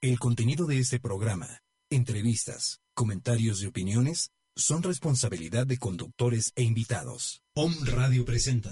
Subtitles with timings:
[0.00, 1.60] El contenido de este programa,
[1.90, 7.42] entrevistas, comentarios y opiniones son responsabilidad de conductores e invitados.
[7.56, 8.70] Om Radio presenta.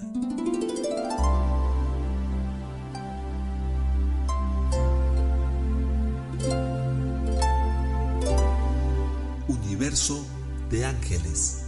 [9.49, 10.25] Universo
[10.71, 11.65] de ángeles.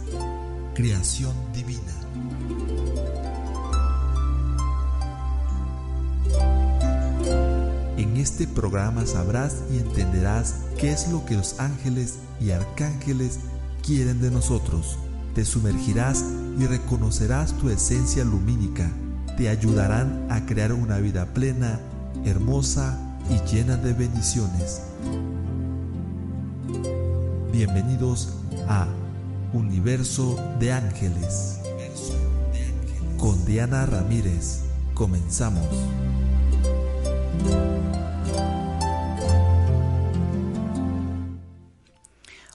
[0.73, 2.28] Creación divina.
[7.99, 13.39] En este programa sabrás y entenderás qué es lo que los ángeles y arcángeles
[13.85, 14.97] quieren de nosotros.
[15.35, 16.23] Te sumergirás
[16.57, 18.89] y reconocerás tu esencia lumínica.
[19.35, 21.81] Te ayudarán a crear una vida plena,
[22.23, 22.97] hermosa
[23.29, 24.81] y llena de bendiciones.
[27.51, 28.29] Bienvenidos
[28.69, 28.87] a
[29.51, 31.59] Universo de Ángeles.
[33.17, 34.61] Con Diana Ramírez.
[34.93, 35.67] Comenzamos.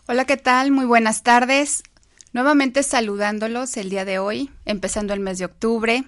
[0.07, 0.71] Hola, ¿qué tal?
[0.71, 1.83] Muy buenas tardes.
[2.33, 6.05] Nuevamente saludándolos el día de hoy, empezando el mes de octubre.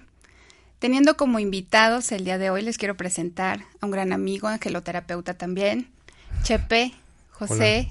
[0.79, 5.33] Teniendo como invitados el día de hoy, les quiero presentar a un gran amigo, angeloterapeuta
[5.33, 5.89] también,
[6.43, 6.93] Chepe,
[7.31, 7.89] José.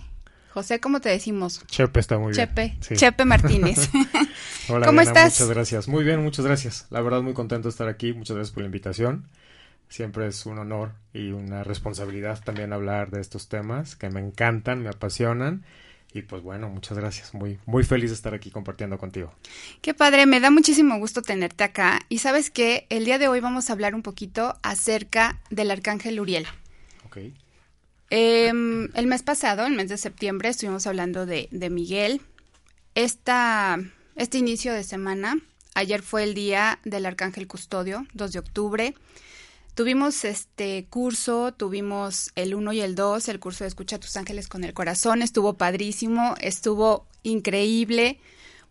[0.55, 1.63] José, ¿cómo te decimos?
[1.67, 2.49] Chepe está muy bien.
[2.49, 3.91] Chepe, Chepe Martínez.
[4.69, 5.35] Hola, ¿Cómo estás?
[5.35, 5.89] Muchas gracias.
[5.89, 6.87] Muy bien, muchas gracias.
[6.91, 8.13] La verdad, muy contento de estar aquí.
[8.13, 9.27] Muchas gracias por la invitación.
[9.89, 14.83] Siempre es un honor y una responsabilidad también hablar de estos temas que me encantan,
[14.83, 15.65] me apasionan
[16.17, 17.35] y pues bueno, muchas gracias.
[17.35, 19.35] Muy, muy feliz de estar aquí compartiendo contigo.
[19.83, 22.01] Qué padre, me da muchísimo gusto tenerte acá.
[22.09, 26.19] Y sabes que el día de hoy vamos a hablar un poquito acerca del arcángel
[26.19, 26.47] Uriel.
[27.05, 27.19] Ok.
[28.11, 32.23] Eh, el mes pasado, el mes de septiembre, estuvimos hablando de, de Miguel.
[32.95, 33.79] Esta,
[34.15, 35.37] este inicio de semana,
[35.75, 38.95] ayer fue el día del arcángel custodio, 2 de octubre.
[39.77, 44.17] Tuvimos este curso, tuvimos el 1 y el 2, el curso de Escucha a tus
[44.17, 48.19] ángeles con el corazón, estuvo padrísimo, estuvo increíble,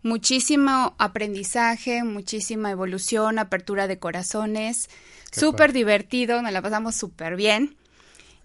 [0.02, 4.90] muchísimo aprendizaje, muchísima evolución, apertura de corazones,
[5.30, 7.76] súper divertido, nos la pasamos súper bien.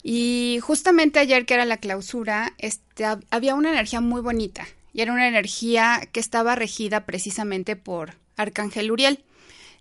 [0.04, 5.14] Y justamente ayer que era la clausura, este, había una energía muy bonita y era
[5.14, 9.24] una energía que estaba regida precisamente por Arcángel Uriel.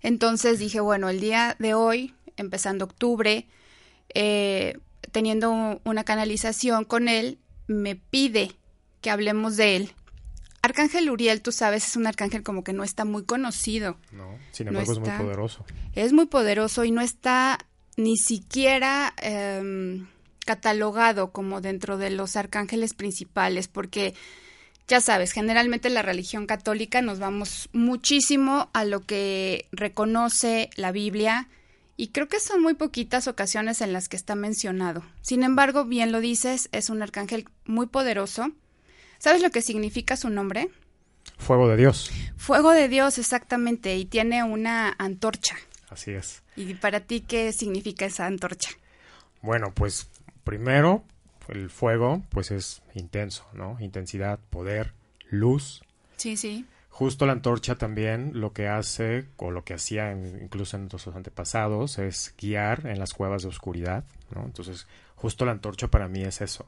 [0.03, 3.47] Entonces dije, bueno, el día de hoy empezando octubre,
[4.15, 4.78] eh,
[5.12, 8.53] teniendo una canalización con él, me pide
[9.01, 9.93] que hablemos de él.
[10.62, 13.97] Arcángel Uriel, tú sabes, es un arcángel como que no está muy conocido.
[14.12, 15.65] No, sin embargo no está, es muy poderoso.
[15.95, 17.59] Es muy poderoso y no está
[17.97, 20.03] ni siquiera eh,
[20.45, 24.15] catalogado como dentro de los arcángeles principales, porque
[24.91, 31.49] ya sabes, generalmente la religión católica nos vamos muchísimo a lo que reconoce la Biblia,
[32.00, 35.03] y creo que son muy poquitas ocasiones en las que está mencionado.
[35.21, 38.53] Sin embargo, bien lo dices, es un arcángel muy poderoso.
[39.19, 40.71] ¿Sabes lo que significa su nombre?
[41.37, 42.10] Fuego de Dios.
[42.39, 45.56] Fuego de Dios, exactamente, y tiene una antorcha.
[45.91, 46.43] Así es.
[46.56, 48.71] ¿Y para ti qué significa esa antorcha?
[49.43, 50.09] Bueno, pues
[50.43, 51.05] primero,
[51.49, 53.77] el fuego, pues es intenso, ¿no?
[53.78, 54.94] Intensidad, poder,
[55.28, 55.83] luz.
[56.16, 56.65] Sí, sí.
[57.00, 61.99] Justo la antorcha también lo que hace, o lo que hacía incluso en nuestros antepasados,
[61.99, 64.44] es guiar en las cuevas de oscuridad, ¿no?
[64.44, 66.66] Entonces, justo la antorcha para mí es eso.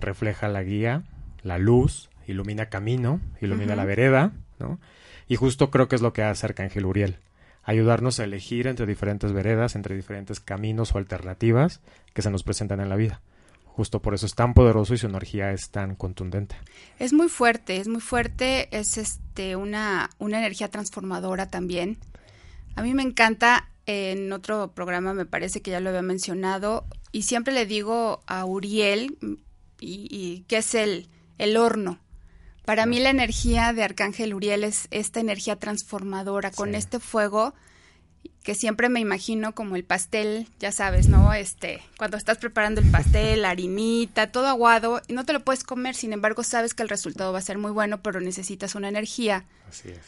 [0.00, 1.04] Refleja la guía,
[1.44, 3.76] la luz, ilumina camino, ilumina uh -huh.
[3.76, 4.80] la vereda, ¿no?
[5.28, 7.18] Y justo creo que es lo que hace Arcángel Uriel.
[7.62, 11.80] Ayudarnos a elegir entre diferentes veredas, entre diferentes caminos o alternativas
[12.12, 13.20] que se nos presentan en la vida
[13.80, 16.54] justo por eso es tan poderoso y su energía es tan contundente.
[16.98, 21.96] Es muy fuerte, es muy fuerte, es este una, una energía transformadora también.
[22.76, 27.22] A mí me encanta, en otro programa me parece que ya lo había mencionado, y
[27.22, 29.16] siempre le digo a Uriel,
[29.80, 31.08] y, y que es el,
[31.38, 32.00] el horno.
[32.66, 36.76] Para mí la energía de Arcángel Uriel es esta energía transformadora, con sí.
[36.76, 37.54] este fuego
[38.42, 41.34] que siempre me imagino como el pastel, ya sabes, ¿no?
[41.34, 45.62] Este, cuando estás preparando el pastel, la harinita, todo aguado, y no te lo puedes
[45.62, 48.88] comer, sin embargo, sabes que el resultado va a ser muy bueno, pero necesitas una
[48.88, 49.98] energía Así es.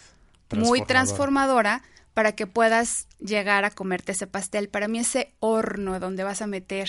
[0.49, 0.69] transformadora.
[0.69, 1.83] muy transformadora
[2.15, 4.69] para que puedas llegar a comerte ese pastel.
[4.69, 6.89] Para mí ese horno donde vas a meter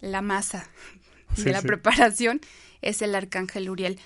[0.00, 0.68] la masa
[1.36, 1.66] sí, de la sí.
[1.66, 2.40] preparación
[2.80, 3.98] es el arcángel Uriel.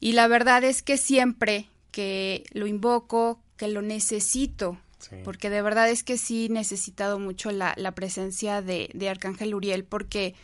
[0.00, 4.78] Y la verdad es que siempre que lo invoco, que lo necesito,
[5.10, 5.16] Sí.
[5.24, 9.54] Porque de verdad es que sí he necesitado mucho la, la presencia de, de, Arcángel
[9.54, 10.34] Uriel, porque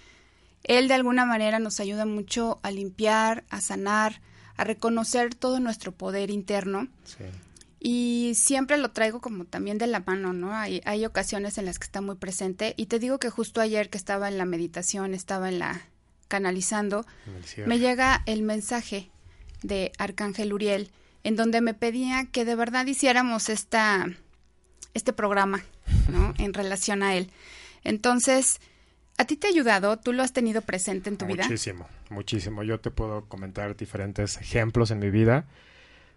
[0.65, 4.21] él de alguna manera nos ayuda mucho a limpiar, a sanar,
[4.57, 6.89] a reconocer todo nuestro poder interno.
[7.05, 7.25] Sí.
[7.83, 10.55] Y siempre lo traigo como también de la mano, ¿no?
[10.55, 12.75] Hay, hay ocasiones en las que está muy presente.
[12.77, 15.81] Y te digo que justo ayer que estaba en la meditación, estaba en la,
[16.29, 17.05] canalizando,
[17.67, 19.11] me llega el mensaje
[19.63, 20.91] de Arcángel Uriel,
[21.25, 24.07] en donde me pedía que de verdad hiciéramos esta,
[24.95, 25.63] este programa,
[26.09, 26.35] ¿no?
[26.39, 27.31] en relación a él.
[27.85, 28.61] Entonces,
[29.17, 29.99] ¿a ti te ha ayudado?
[29.99, 31.45] ¿Tú lo has tenido presente en tu vida?
[31.45, 32.63] Muchísimo, muchísimo.
[32.63, 35.47] Yo te puedo comentar diferentes ejemplos en mi vida.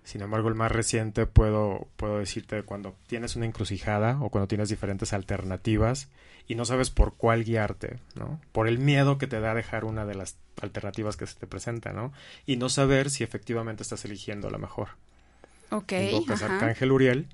[0.04, 4.68] Sin embargo, el más reciente puedo, puedo decirte cuando tienes una encrucijada o cuando tienes
[4.68, 6.10] diferentes alternativas
[6.46, 8.42] y no sabes por cuál guiarte, ¿no?
[8.52, 11.94] Por el miedo que te da dejar una de las alternativas que se te presenta,
[11.94, 12.12] ¿no?
[12.46, 14.90] Y no saber si efectivamente estás eligiendo la mejor.
[15.70, 15.94] Ok.
[15.94, 17.28] Invocas a Arcángel Uriel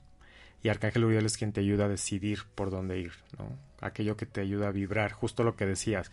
[0.63, 3.49] y Arcángel Uriel es quien te ayuda a decidir por dónde ir, ¿no?
[3.81, 6.11] Aquello que te ayuda a vibrar, justo lo que decías.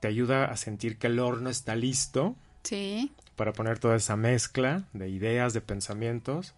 [0.00, 2.36] Te ayuda a sentir que el horno está listo.
[2.64, 3.12] Sí.
[3.36, 6.54] Para poner toda esa mezcla de ideas, de pensamientos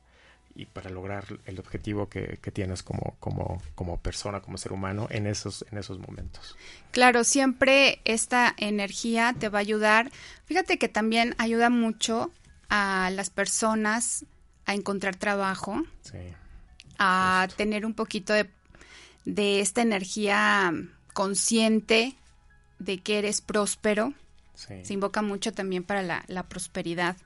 [0.57, 5.27] y para lograr el objetivo que, tienes como, como, como, persona, como ser humano en
[5.27, 6.57] esos, en esos momentos.
[6.93, 10.11] Claro, siempre esta energía te va a ayudar.
[10.47, 12.31] Fíjate que también ayuda mucho
[12.69, 14.25] a las personas
[14.67, 15.83] a encontrar trabajo,
[16.99, 18.51] a tener un poquito de,
[19.25, 20.73] de, esta energía
[21.13, 22.15] consciente
[22.79, 24.15] de que eres próspero.
[24.55, 27.17] Se invoca mucho también para la, la prosperidad.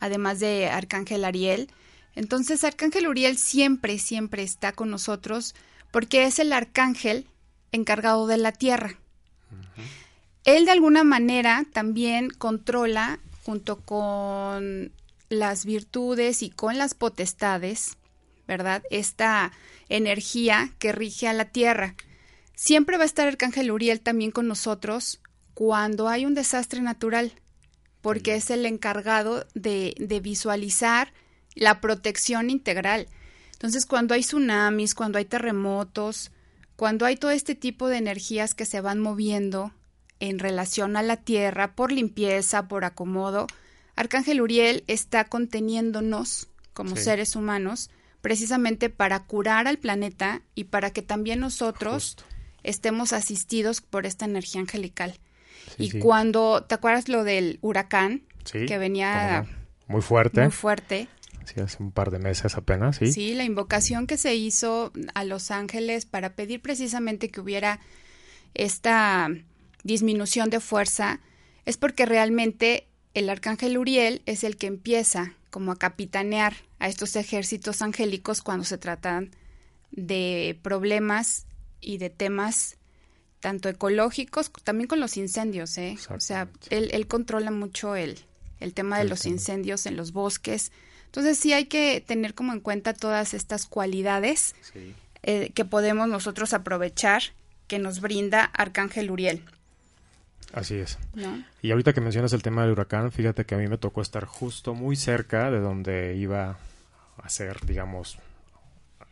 [0.00, 1.70] Además de Arcángel Ariel,
[2.16, 5.54] entonces, Arcángel Uriel siempre, siempre está con nosotros
[5.92, 7.26] porque es el arcángel
[7.72, 8.98] encargado de la tierra.
[10.44, 14.92] Él de alguna manera también controla, junto con
[15.28, 17.98] las virtudes y con las potestades,
[18.46, 18.82] ¿verdad?
[18.90, 19.52] Esta
[19.88, 21.94] energía que rige a la tierra.
[22.54, 25.20] Siempre va a estar Arcángel Uriel también con nosotros
[25.54, 27.32] cuando hay un desastre natural,
[28.00, 31.12] porque es el encargado de, de visualizar
[31.54, 33.08] la protección integral.
[33.52, 36.30] Entonces, cuando hay tsunamis, cuando hay terremotos,
[36.76, 39.72] cuando hay todo este tipo de energías que se van moviendo
[40.20, 43.46] en relación a la Tierra por limpieza, por acomodo,
[43.96, 47.88] Arcángel Uriel está conteniéndonos como seres humanos
[48.26, 52.16] precisamente para curar al planeta y para que también nosotros
[52.64, 55.14] estemos asistidos por esta energía angelical.
[55.78, 58.24] y cuando, ¿te acuerdas lo del huracán?
[58.50, 59.46] que venía
[59.86, 60.42] muy fuerte.
[60.42, 61.08] Muy fuerte.
[61.44, 63.12] Sí, hace un par de meses apenas, sí.
[63.12, 67.78] Sí, la invocación que se hizo a Los Ángeles para pedir precisamente que hubiera
[68.54, 69.28] esta
[69.84, 71.20] disminución de fuerza
[71.64, 77.16] es porque realmente el arcángel Uriel es el que empieza como a capitanear a estos
[77.16, 79.30] ejércitos angélicos cuando se tratan
[79.90, 81.46] de problemas
[81.80, 82.76] y de temas
[83.40, 85.96] tanto ecológicos, también con los incendios, ¿eh?
[86.14, 88.18] O sea, él, él controla mucho el,
[88.60, 90.72] el tema de los incendios en los bosques,
[91.06, 94.54] entonces sí hay que tener como en cuenta todas estas cualidades
[95.22, 97.22] eh, que podemos nosotros aprovechar
[97.66, 99.42] que nos brinda Arcángel Uriel.
[100.52, 100.98] Así es.
[101.62, 104.24] Y ahorita que mencionas el tema del huracán, fíjate que a mí me tocó estar
[104.24, 106.56] justo muy cerca de donde iba
[107.22, 108.18] a ser, digamos,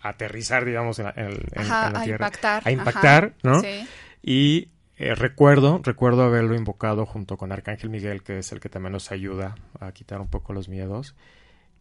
[0.00, 2.62] aterrizar, digamos, en la, a Impactar.
[2.64, 3.60] A impactar, ¿no?
[3.60, 3.86] Sí.
[4.22, 8.92] Y eh, recuerdo, recuerdo haberlo invocado junto con Arcángel Miguel, que es el que también
[8.92, 11.14] nos ayuda a quitar un poco los miedos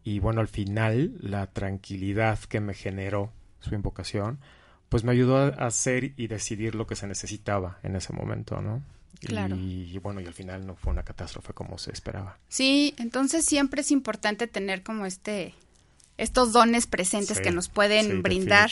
[0.04, 4.40] y bueno, al final la tranquilidad que me generó su invocación,
[4.90, 8.84] pues me ayudó a hacer y decidir lo que se necesitaba en ese momento, ¿no?
[9.20, 9.56] Claro.
[9.56, 12.38] Y, bueno, y al final no fue una catástrofe como se esperaba.
[12.50, 15.54] Sí, entonces siempre es importante tener como este
[16.18, 18.70] estos dones presentes que nos pueden brindar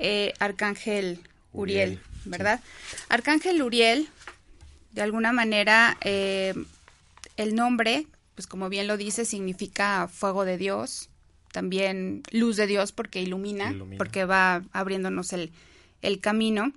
[0.00, 1.20] eh, Arcángel
[1.52, 2.60] Uriel, ¿verdad?
[3.08, 4.08] Arcángel Uriel,
[4.90, 6.54] de alguna manera, eh,
[7.36, 11.10] el nombre pues como bien lo dice, significa fuego de Dios,
[11.52, 15.50] también luz de Dios porque ilumina, porque va abriéndonos el,
[16.00, 16.72] el camino.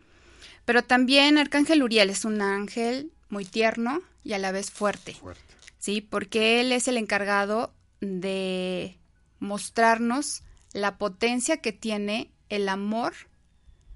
[0.65, 5.13] Pero también Arcángel Uriel es un ángel muy tierno y a la vez fuerte.
[5.13, 5.41] fuerte.
[5.77, 8.98] Sí, porque él es el encargado de
[9.39, 10.43] mostrarnos
[10.74, 13.13] la potencia que tiene el amor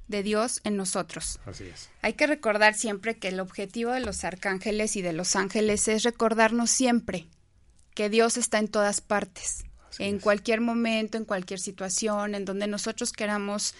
[0.07, 1.39] de Dios en nosotros.
[1.45, 1.89] Así es.
[2.01, 6.03] Hay que recordar siempre que el objetivo de los arcángeles y de los ángeles es
[6.03, 7.27] recordarnos siempre
[7.95, 9.65] que Dios está en todas partes,
[9.97, 13.75] en cualquier momento, en cualquier situación, en donde nosotros queramos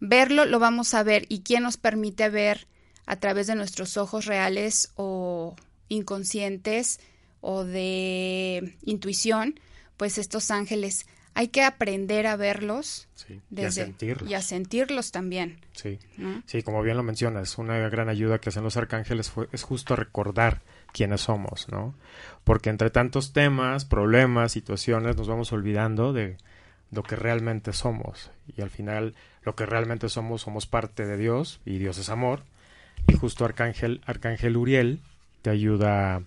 [0.00, 1.26] verlo, lo vamos a ver.
[1.28, 2.66] ¿Y quién nos permite ver
[3.06, 5.56] a través de nuestros ojos reales o
[5.88, 7.00] inconscientes
[7.40, 9.60] o de intuición?
[9.96, 11.06] Pues estos ángeles.
[11.34, 13.08] Hay que aprender a verlos
[13.50, 14.30] y, a sentirlos.
[14.30, 15.60] y a sentirlos también.
[15.72, 15.98] Sí.
[16.46, 19.96] sí, como bien lo mencionas, una gran ayuda que hacen los arcángeles fue, es justo
[19.96, 20.62] recordar
[20.94, 21.94] quiénes somos, ¿no?
[22.42, 26.38] Porque entre tantos temas, problemas, situaciones, nos vamos olvidando de
[26.90, 28.30] lo que realmente somos.
[28.56, 32.42] Y al final, lo que realmente somos, somos parte de Dios, y Dios es amor.
[33.06, 35.00] Y justo Arcángel, Arcángel Uriel
[35.42, 36.22] te ayuda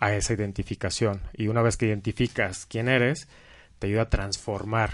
[0.00, 1.20] a esa identificación.
[1.32, 3.28] Y una vez que identificas quién eres,
[3.78, 4.90] te ayuda a transformar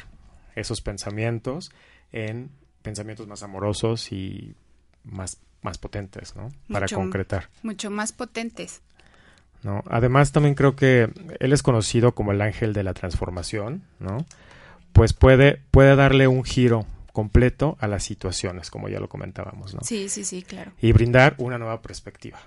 [0.55, 1.73] esos pensamientos
[2.13, 2.51] en
[2.83, 4.55] pensamientos más amorosos y
[5.05, 6.51] más, más potentes, ¿no?
[6.71, 7.49] Para concretar.
[7.63, 8.83] Mucho más potentes.
[9.63, 9.85] ¿No?
[9.91, 14.25] Además, también creo que él es conocido como el ángel de la transformación, ¿no?
[14.93, 19.81] Pues puede, puede darle un giro completo a las situaciones, como ya lo comentábamos, ¿no?
[19.83, 20.73] Sí, sí, sí, claro.
[20.81, 22.41] Y brindar una nueva perspectiva.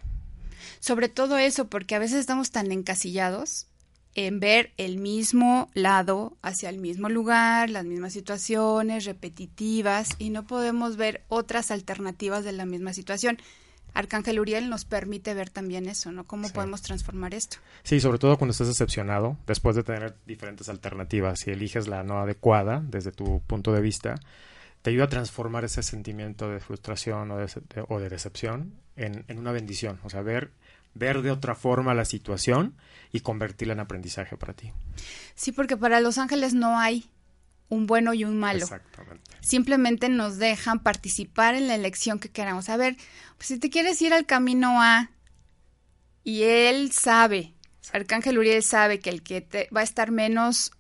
[0.80, 3.68] Sobre todo eso, porque a veces estamos tan encasillados
[4.16, 10.46] en ver el mismo lado hacia el mismo lugar, las mismas situaciones repetitivas y no
[10.46, 13.40] podemos ver otras alternativas de la misma situación.
[13.94, 16.26] Arcángel Uriel nos permite ver también eso, ¿no?
[16.26, 17.58] ¿Cómo podemos transformar esto?
[17.84, 22.20] Sí, sobre todo cuando estás decepcionado, después de tener diferentes alternativas y eliges la no
[22.20, 24.16] adecuada desde tu punto de vista,
[24.82, 27.48] te ayuda a transformar ese sentimiento de frustración o de,
[27.88, 30.52] o de decepción en, en, una bendición, o sea, ver
[30.96, 32.76] ver de otra forma la situación
[33.12, 34.72] y convertirla en aprendizaje para ti.
[35.36, 37.10] Sí, porque para los ángeles no hay
[37.70, 38.64] un bueno y un malo.
[38.64, 39.32] Exactamente.
[39.42, 42.70] Simplemente nos dejan participar en la elección que queramos.
[42.70, 42.96] A ver,
[43.38, 45.12] pues si te quieres ir al camino A
[46.24, 47.54] y él sabe,
[47.92, 50.72] Arcángel Uriel sabe que el que te va a estar menos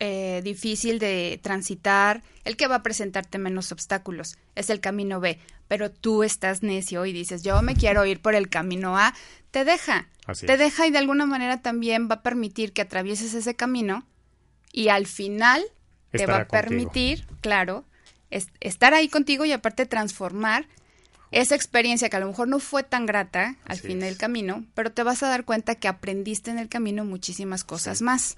[0.00, 5.38] eh, difícil de transitar, el que va a presentarte menos obstáculos, es el camino B.
[5.66, 9.14] Pero tú estás necio y dices, yo me quiero ir por el camino A,
[9.50, 10.08] te deja.
[10.46, 14.06] te deja y de alguna manera también va a permitir que atravieses ese camino
[14.72, 15.64] y al final
[16.18, 17.84] te va a permitir, claro,
[18.60, 20.66] estar ahí contigo y aparte transformar
[21.30, 24.92] esa experiencia que a lo mejor no fue tan grata al fin del camino, pero
[24.92, 28.36] te vas a dar cuenta que aprendiste en el camino muchísimas cosas más.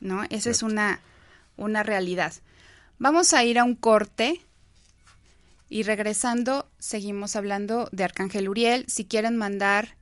[0.00, 0.24] ¿no?
[0.30, 1.00] Eso es una,
[1.56, 2.32] una realidad.
[2.98, 4.40] Vamos a ir a un corte
[5.68, 8.84] y regresando seguimos hablando de Arcángel Uriel.
[8.88, 9.96] Si quieren mandar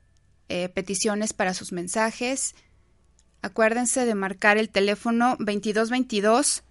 [0.49, 2.55] eh, peticiones para sus mensajes,
[3.41, 6.63] acuérdense de marcar el teléfono 2222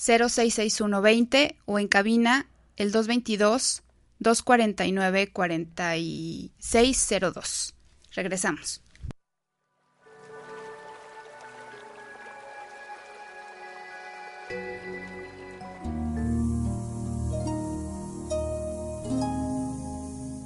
[0.00, 3.82] 066120 o en cabina el 222
[4.18, 7.74] 249 4602.
[8.12, 8.80] Regresamos.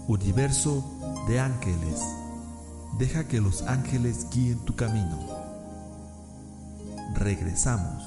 [0.09, 2.01] Universo de ángeles.
[2.99, 5.29] Deja que los ángeles guíen tu camino.
[7.15, 8.03] Regresamos.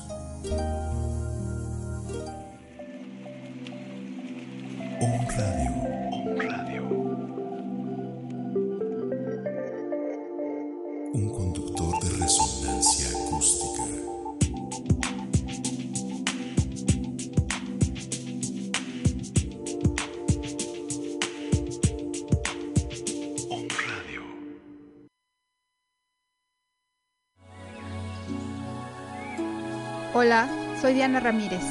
[30.98, 31.62] Diana Ramírez.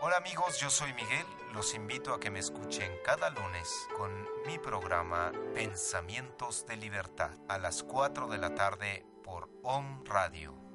[0.00, 1.26] Hola amigos, yo soy Miguel.
[1.52, 4.10] Los invito a que me escuchen cada lunes con
[4.46, 10.65] mi programa Pensamientos de Libertad a las 4 de la tarde por OM Radio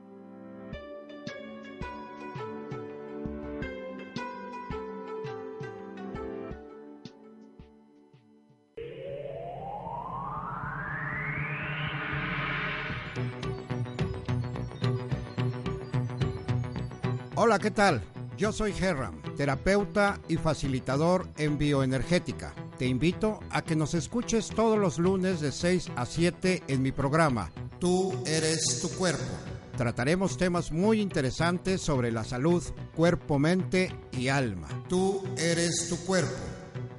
[17.51, 18.01] Hola, ¿qué tal?
[18.37, 22.55] Yo soy Herram, terapeuta y facilitador en bioenergética.
[22.77, 26.93] Te invito a que nos escuches todos los lunes de 6 a 7 en mi
[26.93, 27.51] programa.
[27.77, 29.25] Tú eres tu cuerpo.
[29.75, 32.63] Trataremos temas muy interesantes sobre la salud,
[32.95, 34.69] cuerpo, mente y alma.
[34.87, 36.31] Tú eres tu cuerpo.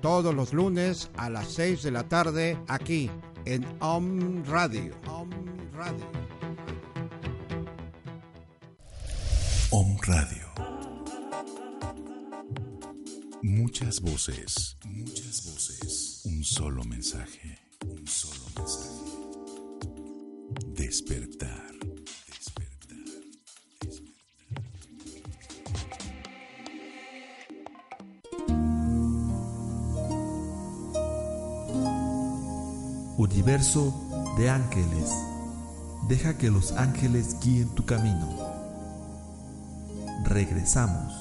[0.03, 3.11] Todos los lunes a las 6 de la tarde aquí
[3.47, 4.95] en Om Radio.
[5.07, 5.31] Om
[5.73, 6.07] Radio.
[9.71, 10.42] Om Radio.
[13.55, 16.23] Muchas voces, muchas voces.
[16.25, 18.89] Un solo mensaje, un solo mensaje.
[20.75, 21.71] Despertar.
[22.27, 22.97] Despertar.
[23.79, 24.73] Despertar.
[33.19, 35.11] Universo de ángeles.
[36.09, 38.35] Deja que los ángeles guíen tu camino.
[40.25, 41.13] Regresamos.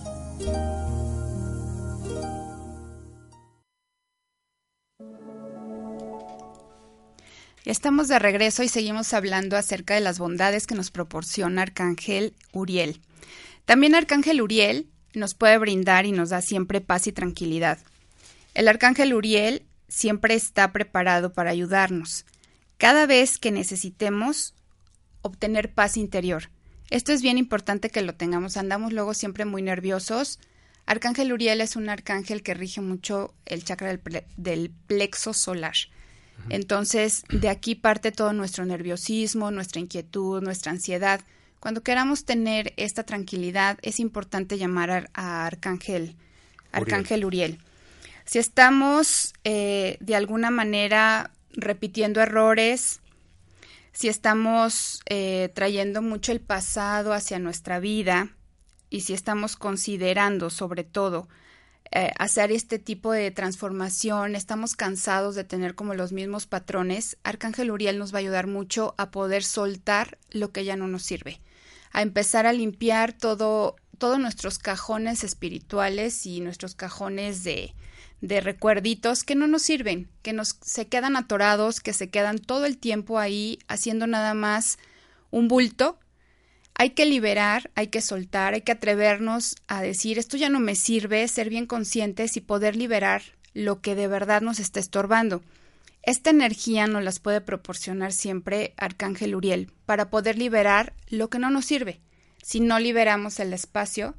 [7.66, 13.02] Estamos de regreso y seguimos hablando acerca de las bondades que nos proporciona Arcángel Uriel.
[13.66, 17.78] También Arcángel Uriel nos puede brindar y nos da siempre paz y tranquilidad.
[18.56, 22.26] El Arcángel Uriel siempre está preparado para ayudarnos.
[22.78, 24.56] Cada vez que necesitemos
[25.22, 26.50] obtener paz interior.
[26.90, 28.58] Esto es bien importante que lo tengamos.
[28.58, 30.40] Andamos luego siempre muy nerviosos.
[30.88, 33.96] Arcángel Uriel es un arcángel que rige mucho el chakra
[34.36, 35.76] del, plexo solar.
[36.50, 41.22] Entonces, de aquí parte todo nuestro nerviosismo, nuestra inquietud, nuestra ansiedad.
[41.60, 46.16] Cuando queramos tener esta tranquilidad, es importante llamar a, Arcángel,
[46.72, 47.60] Arcángel Uriel.
[48.26, 53.02] Si estamos eh, de alguna manera repitiendo errores,
[53.92, 58.30] si estamos eh, trayendo mucho el pasado hacia nuestra vida
[58.90, 61.28] y si estamos considerando sobre todo
[61.94, 67.70] eh, hacer este tipo de transformación, estamos cansados de tener como los mismos patrones, Arcángel
[67.70, 71.42] Uriel nos va a ayudar mucho a poder soltar lo que ya no nos sirve,
[71.92, 77.76] a empezar a limpiar todo, todos nuestros cajones espirituales y nuestros cajones de,
[78.22, 82.66] de recuerditos que no nos sirven, que nos se quedan atorados, que se quedan todo
[82.66, 84.78] el tiempo ahí haciendo nada más
[85.30, 86.00] un bulto
[86.74, 90.76] hay que liberar, hay que soltar, hay que atrevernos a decir esto ya no me
[90.76, 93.22] sirve, ser bien conscientes y poder liberar
[93.54, 95.42] lo que de verdad nos está estorbando.
[96.04, 101.52] Esta energía nos las puede proporcionar siempre Arcángel Uriel para poder liberar lo que no
[101.52, 102.00] nos sirve.
[102.42, 104.16] Si no liberamos el espacio,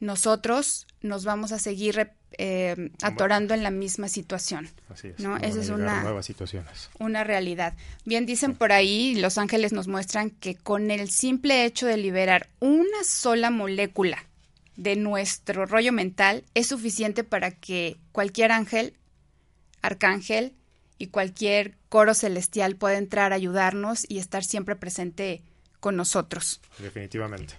[0.00, 4.68] nosotros nos vamos a seguir eh, atorando en la misma situación.
[4.88, 5.20] Así es.
[5.20, 5.36] ¿no?
[5.38, 6.90] Esa es una, nuevas situaciones.
[6.98, 7.74] una realidad.
[8.04, 12.48] Bien dicen por ahí, los ángeles nos muestran que con el simple hecho de liberar
[12.60, 14.24] una sola molécula
[14.76, 18.94] de nuestro rollo mental es suficiente para que cualquier ángel,
[19.82, 20.54] arcángel
[20.98, 25.42] y cualquier coro celestial pueda entrar a ayudarnos y estar siempre presente
[25.80, 26.60] con nosotros.
[26.78, 27.54] Definitivamente.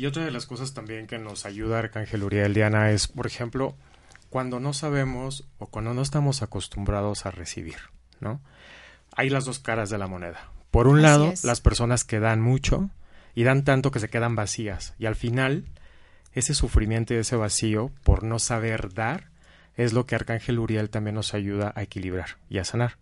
[0.00, 3.76] Y otra de las cosas también que nos ayuda Arcángel Uriel Diana es, por ejemplo,
[4.30, 7.76] cuando no sabemos o cuando no estamos acostumbrados a recibir,
[8.18, 8.40] ¿no?
[9.14, 10.52] Hay las dos caras de la moneda.
[10.70, 12.88] Por un lado, las personas que dan mucho
[13.34, 15.66] y dan tanto que se quedan vacías y al final
[16.32, 19.28] ese sufrimiento y ese vacío por no saber dar
[19.76, 22.96] es lo que Arcángel Uriel también nos ayuda a equilibrar y a sanar.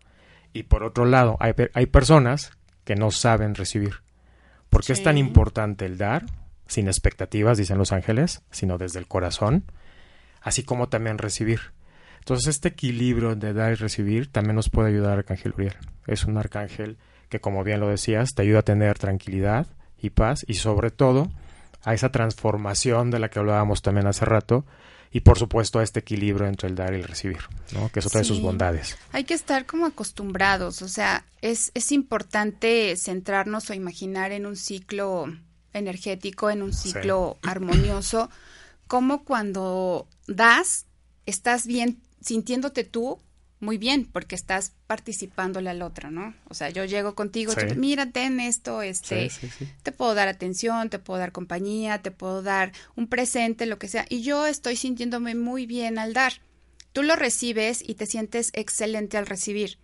[0.53, 2.51] Y por otro lado, hay, hay personas
[2.83, 4.03] que no saben recibir.
[4.69, 6.27] ¿Por qué es tan importante el dar?
[6.69, 9.65] Sin expectativas, dicen los ángeles, sino desde el corazón,
[10.41, 11.61] así como también recibir.
[12.21, 15.77] Entonces este equilibrio de dar y recibir también nos puede ayudar Arcángel Uriel.
[16.07, 16.99] Es un arcángel
[17.31, 19.67] que, como bien lo decías, te ayuda a tener tranquilidad
[20.01, 21.31] y paz y sobre todo
[21.83, 24.67] a esa transformación de la que hablábamos también hace rato
[25.11, 27.39] y por supuesto a este equilibrio entre el dar y el recibir,
[27.73, 27.91] ¿no?
[27.91, 28.99] que es otra de sus bondades.
[29.13, 34.57] Hay que estar como acostumbrados, o sea, es, es importante centrarnos o imaginar en un
[34.57, 35.29] ciclo
[35.79, 38.31] energético, en un ciclo armonioso,
[38.87, 40.87] como cuando das,
[41.27, 43.21] estás bien, sintiéndote tú
[43.61, 46.35] muy bien, porque estás participándole al otro, ¿no?
[46.49, 49.31] O sea, yo llego contigo, mírate mira, ten esto, este,
[49.83, 53.89] te puedo dar atención, te puedo dar compañía, te puedo dar un presente, lo que
[53.89, 56.35] sea, y yo estoy sintiéndome muy bien al dar.
[56.93, 59.79] Tú lo recibes y te sientes excelente al recibir.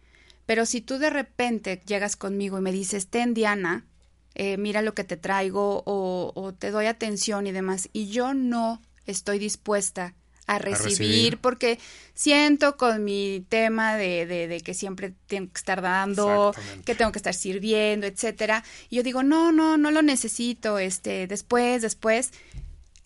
[0.47, 3.87] Pero si tú de repente llegas conmigo y me dices, ten Diana,
[4.35, 7.89] eh, mira lo que te traigo o, te doy atención y demás.
[7.93, 10.15] Y yo no estoy dispuesta
[10.47, 11.79] a recibir, porque
[12.13, 17.19] siento con mi tema de, de, que siempre tengo que estar dando, que tengo que
[17.19, 18.63] estar sirviendo, etcétera.
[18.91, 22.33] Y yo digo, no, no, no lo necesito, este, después, después.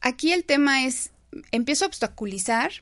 [0.00, 1.12] Aquí el tema es,
[1.52, 2.72] empiezo a obstaculizar,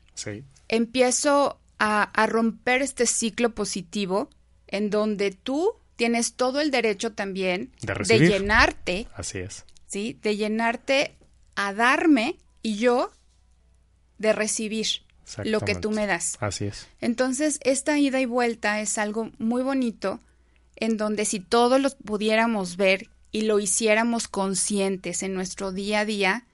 [0.68, 4.30] empiezo a, a romper este ciclo positivo
[4.68, 9.09] en donde tú tienes todo el derecho también de, llenarte.
[9.14, 9.64] Así es.
[9.87, 10.18] ¿Sí?
[10.22, 11.16] De llenarte
[11.54, 13.11] a darme y yo
[14.18, 14.87] de recibir
[15.44, 16.37] lo que tú me das.
[16.40, 16.87] Así es.
[17.00, 20.20] Entonces, esta ida y vuelta es algo muy bonito
[20.76, 26.04] en donde si todos lo pudiéramos ver y lo hiciéramos conscientes en nuestro día a
[26.04, 26.46] día,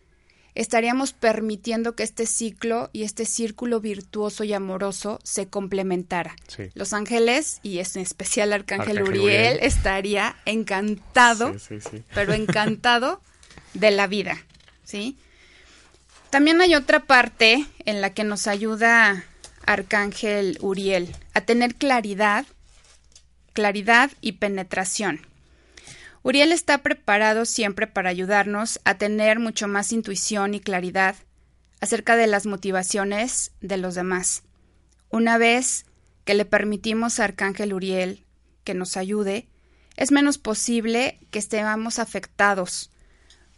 [0.55, 6.37] estaríamos permitiendo que este ciclo y este círculo virtuoso y amoroso se complementara.
[6.75, 11.55] Los ángeles, y en especial Arcángel, Uriel, estaría encantado,
[12.15, 13.21] pero encantado
[13.75, 14.39] de la vida,
[14.85, 15.17] ¿sí?
[16.31, 19.25] También hay otra parte en la que nos ayuda
[19.67, 22.47] Arcángel Uriel a tener claridad
[23.53, 25.21] claridad y penetración.
[26.25, 31.17] Uriel está preparado siempre para ayudarnos a tener mucho más intuición y claridad
[31.81, 34.45] acerca de las motivaciones de los demás.
[35.11, 35.85] Una vez
[36.25, 38.25] que le permitimos a Arcángel Uriel
[38.63, 39.49] que nos ayude,
[39.97, 42.91] es menos posible que estemos afectados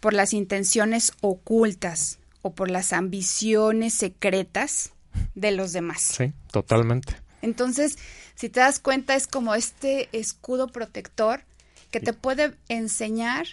[0.00, 4.92] por las intenciones ocultas o por las ambiciones secretas
[5.34, 6.00] de los demás.
[6.00, 7.16] Sí, totalmente.
[7.42, 7.98] Entonces,
[8.34, 11.44] si te das cuenta, es como este escudo protector
[11.94, 13.46] que te puede enseñar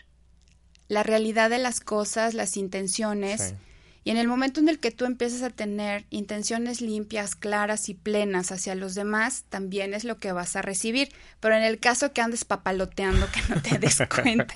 [0.87, 3.53] la realidad de las cosas, las intenciones.
[4.03, 7.93] Y en el momento en el que tú empiezas a tener intenciones limpias, claras y
[7.93, 11.09] plenas hacia los demás, también es lo que vas a recibir.
[11.39, 14.55] Pero en el caso que andes papaloteando, que no te des cuenta,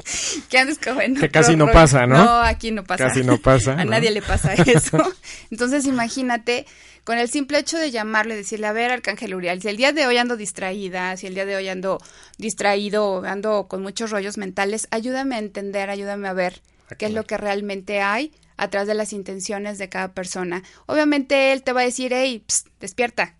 [0.48, 2.24] que andes como Que casi no pasa, ¿no?
[2.24, 3.08] No, aquí no pasa.
[3.08, 3.72] Casi no pasa.
[3.78, 4.98] a nadie le pasa eso.
[5.50, 6.64] Entonces imagínate,
[7.04, 10.06] con el simple hecho de llamarle, decirle, a ver, Arcángel Uriel, si el día de
[10.06, 12.00] hoy ando distraída, si el día de hoy ando
[12.38, 16.62] distraído, ando con muchos rollos mentales, ayúdame a entender, ayúdame a ver
[16.96, 20.62] qué es lo que realmente hay atrás de las intenciones de cada persona.
[20.86, 22.44] Obviamente él te va a decir, hey,
[22.80, 23.34] despierta,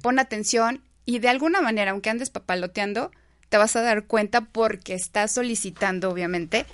[0.00, 3.10] pon atención y de alguna manera, aunque andes papaloteando,
[3.48, 6.64] te vas a dar cuenta porque estás solicitando, obviamente,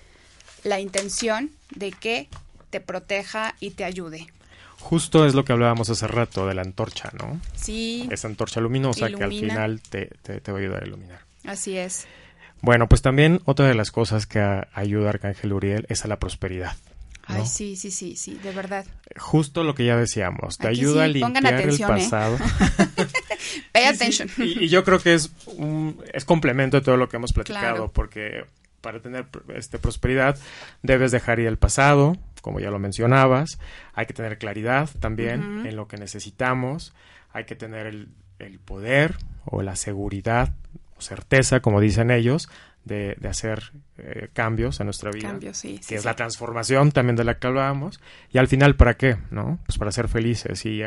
[0.65, 2.29] la intención de que
[2.71, 4.29] te proteja y te ayude.
[4.81, 7.41] Justo es lo que hablábamos hace rato de la antorcha, ¿no?
[7.57, 8.09] Sí.
[8.13, 11.21] Esa antorcha luminosa que al final te, te, va a ayudar a iluminar.
[11.45, 12.07] Así es.
[12.63, 14.41] Bueno, pues también otra de las cosas que
[14.73, 16.77] ayuda a Arcángel Uriel es a la prosperidad.
[17.29, 18.87] Ay, sí, sí, sí, sí, de verdad.
[19.17, 21.79] Justo lo que ya decíamos, te ayuda a limpiar el ¿eh?
[21.87, 22.39] pasado.
[23.73, 24.31] Pay attention.
[24.39, 28.47] Y, yo creo que es un, es complemento de todo lo que hemos platicado, porque
[28.81, 30.39] para tener este prosperidad
[30.83, 33.59] debes dejar ir el pasado, como ya lo mencionabas,
[33.93, 36.95] hay que tener claridad también en lo que necesitamos,
[37.33, 40.55] hay que tener el, el poder o la seguridad
[40.97, 42.49] o certeza, como dicen ellos,
[42.89, 47.47] de, hacer eh, cambios en nuestra vida, que es la transformación también de la que
[47.47, 48.01] hablábamos,
[48.33, 49.17] y al final, ¿para qué?
[49.31, 49.61] ¿no?
[49.67, 50.83] Pues para ser felices, y,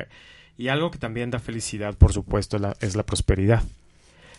[0.58, 3.64] y algo que también da felicidad, por supuesto, es la, es la prosperidad.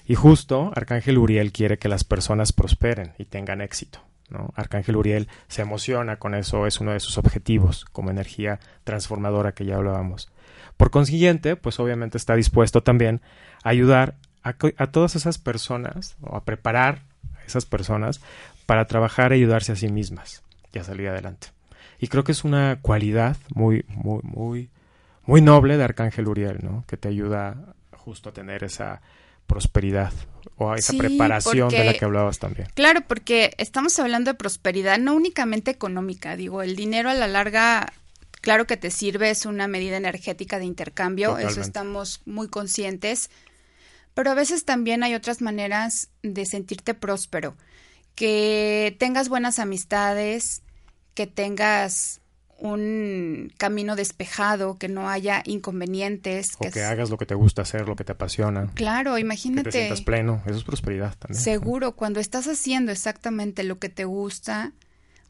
[0.07, 4.01] Y justo Arcángel Uriel quiere que las personas prosperen y tengan éxito.
[4.29, 4.53] ¿no?
[4.57, 9.65] Arcángel Uriel se emociona con eso, es uno de sus objetivos como energía transformadora que
[9.65, 10.31] ya hablábamos.
[10.77, 13.21] Por consiguiente, pues obviamente está dispuesto también
[13.63, 17.03] a ayudar a, a todas esas personas o a preparar
[17.53, 18.21] esas personas
[18.67, 21.49] para trabajar y ayudarse a sí mismas y a salir adelante.
[21.99, 24.71] Y creo que es una cualidad muy, muy, muy,
[25.25, 26.85] muy noble de Arcángel Uriel, ¿no?
[26.89, 29.01] Que te ayuda justo a tener esa
[29.47, 30.13] prosperidad
[30.57, 32.69] o a esa preparación de la que hablabas también.
[32.75, 37.93] Claro, porque estamos hablando de prosperidad no únicamente económica, digo, el dinero a la larga
[38.41, 43.31] claro que te sirve, es una medida energética de intercambio, eso estamos muy conscientes,
[44.15, 47.57] pero a veces también hay otras maneras de sentirte próspero,
[48.15, 50.63] que tengas buenas amistades,
[51.15, 52.21] que tengas
[52.63, 56.53] un camino despejado, que no haya inconvenientes.
[56.59, 58.71] O que, hagas lo que te gusta hacer, lo que te apasiona.
[58.75, 59.65] Claro, imagínate.
[59.65, 61.43] Que te sientas pleno, eso es prosperidad también.
[61.43, 64.73] Seguro, cuando estás haciendo exactamente lo que te gusta,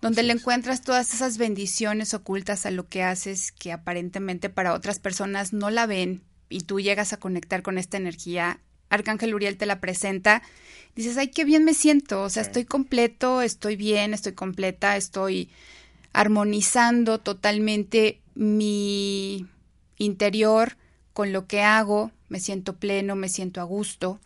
[0.02, 4.98] donde le encuentras todas esas bendiciones ocultas a lo que haces que aparentemente para otras
[4.98, 8.60] personas no la ven y tú llegas a conectar con esta energía,
[8.92, 10.42] Arcángel Uriel te la presenta,
[10.94, 15.48] dices, ay, qué bien me siento, o sea, estoy completo, estoy bien, estoy completa, estoy
[16.12, 19.46] armonizando totalmente mi
[19.96, 20.76] interior
[21.14, 24.20] con lo que hago, me siento pleno, me siento a gusto.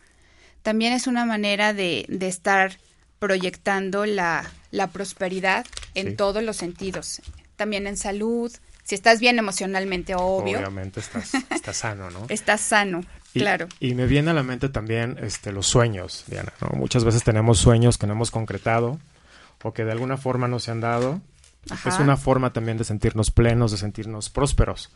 [0.63, 2.77] También es una manera de, de estar
[3.19, 7.21] proyectando la, la prosperidad en todos los sentidos,
[7.55, 8.51] también en salud,
[8.87, 10.59] si estás bien emocionalmente, obvio.
[10.59, 12.25] Obviamente estás, estás sano, ¿no?
[12.29, 13.01] estás sano,
[13.37, 13.67] claro.
[13.79, 16.77] Y me viene a la mente también este, los sueños, Diana, ¿no?
[16.77, 18.99] Muchas veces tenemos sueños que no hemos concretado
[19.63, 21.21] o que de alguna forma no se han dado.
[21.85, 24.89] Es una forma también de sentirnos plenos, de sentirnos prósperos.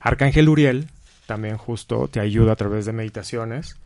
[0.00, 0.88] Arcángel Uriel
[1.26, 3.76] también justo te ayuda a través de meditaciones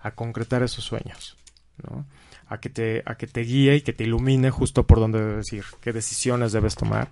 [0.00, 1.36] a concretar esos sueños,
[1.82, 2.06] ¿no?
[2.48, 5.52] A que te, a que te guíe y que te ilumine justo por dónde debes
[5.52, 7.08] ir, qué decisiones debes tomar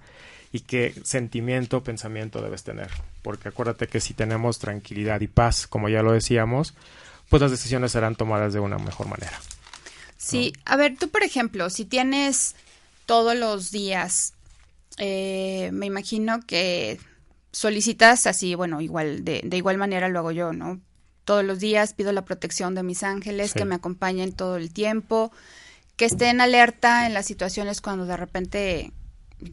[0.52, 2.90] y qué sentimiento o pensamiento debes tener.
[3.22, 6.74] Porque acuérdate que si tenemos tranquilidad y paz, como ya lo decíamos,
[7.28, 9.38] pues las decisiones serán tomadas de una mejor manera.
[10.16, 12.56] Sí, a ver, tú por ejemplo, si tienes
[13.06, 14.34] todos los días,
[14.98, 17.00] eh, me imagino que
[17.52, 20.80] solicitas así, bueno, igual, de, de, igual manera lo hago yo, ¿no?
[21.24, 25.32] Todos los días pido la protección de mis ángeles, que me acompañen todo el tiempo,
[25.96, 28.92] que estén alerta en las situaciones cuando de repente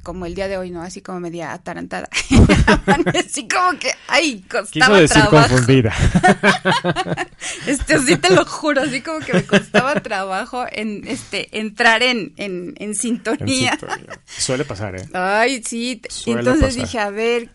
[0.04, 0.82] como el día de hoy, ¿no?
[0.82, 2.10] Así como media atarantada.
[3.18, 5.50] Así como que, ay, costaba Quiso decir trabajo.
[5.50, 5.94] confundida.
[7.66, 12.34] Este, sí te lo juro, así como que me costaba trabajo en este entrar en,
[12.38, 13.78] en, en En sintonía.
[14.26, 15.08] Suele pasar, ¿eh?
[15.14, 16.02] Ay, sí.
[16.10, 16.82] Suele Entonces pasar.
[16.84, 17.50] dije, a ver,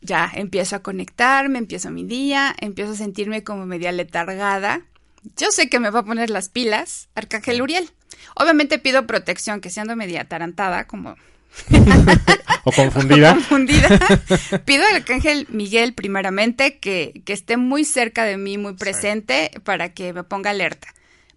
[0.00, 4.82] ya, empiezo a conectarme, empiezo mi día, empiezo a sentirme como media letargada.
[5.36, 7.90] Yo sé que me va a poner las pilas, Arcángel Uriel.
[8.34, 11.16] Obviamente pido protección, que siendo media atarantada, como
[12.64, 13.34] O confundida.
[13.34, 13.88] confundida.
[14.64, 19.92] Pido al arcángel Miguel primeramente que, que esté muy cerca de mí, muy presente, para
[19.92, 20.86] que me ponga alerta.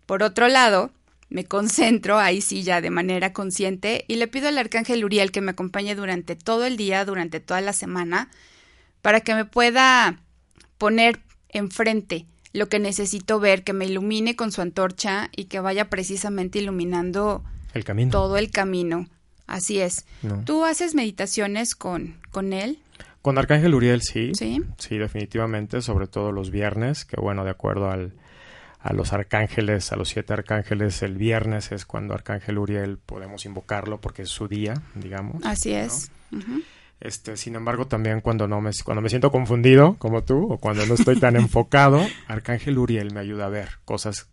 [0.05, 0.91] Por otro lado,
[1.29, 5.41] me concentro ahí sí ya de manera consciente y le pido al arcángel Uriel que
[5.41, 8.29] me acompañe durante todo el día, durante toda la semana,
[9.01, 10.19] para que me pueda
[10.77, 15.89] poner enfrente lo que necesito ver, que me ilumine con su antorcha y que vaya
[15.89, 18.11] precisamente iluminando El camino.
[18.11, 19.07] todo el camino.
[19.47, 20.05] Así es.
[20.21, 20.43] No.
[20.43, 22.79] ¿Tú haces meditaciones con, con él?
[23.21, 24.31] Con Arcángel Uriel, sí.
[24.35, 24.61] Sí.
[24.77, 28.13] Sí, definitivamente, sobre todo los viernes, que bueno, de acuerdo al,
[28.85, 33.99] a los arcángeles, a los siete arcángeles, el viernes es cuando Arcángel Uriel podemos invocarlo
[33.99, 35.43] porque es su día, digamos.
[35.43, 35.79] Así ¿no?
[35.79, 36.11] es.
[36.99, 40.85] Este, sin embargo, también cuando no me cuando me siento confundido, como tú, o cuando
[40.85, 44.29] no estoy tan enfocado, Arcángel Uriel me ayuda a ver cosas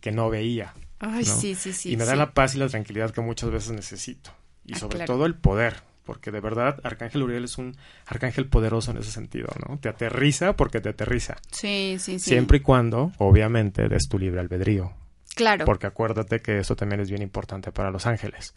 [0.00, 0.72] que no veía.
[1.00, 1.36] Ay, ¿no?
[1.40, 1.92] sí, sí, sí.
[1.92, 2.18] y me da sí.
[2.18, 4.30] la paz y la tranquilidad que muchas veces necesito.
[4.70, 5.12] Y Ah, sobre claro.
[5.14, 9.48] todo el poder, porque de verdad Arcángel Uriel es un arcángel poderoso en ese sentido,
[9.68, 9.78] ¿no?
[9.78, 11.36] Te aterriza porque te aterriza.
[11.50, 12.30] Sí, sí, sí.
[12.30, 14.92] Siempre y cuando, obviamente, des tu libre albedrío.
[15.34, 15.64] Claro.
[15.64, 18.54] Porque acuérdate que eso también es bien importante para los ángeles.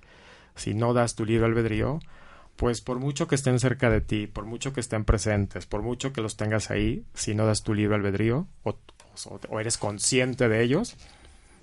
[0.56, 2.00] Si no das tu libre albedrío,
[2.56, 6.14] pues por mucho que estén cerca de ti, por mucho que estén presentes, por mucho
[6.14, 8.70] que los tengas ahí, si no das tu libre albedrío o,
[9.26, 10.96] o- o eres consciente de ellos,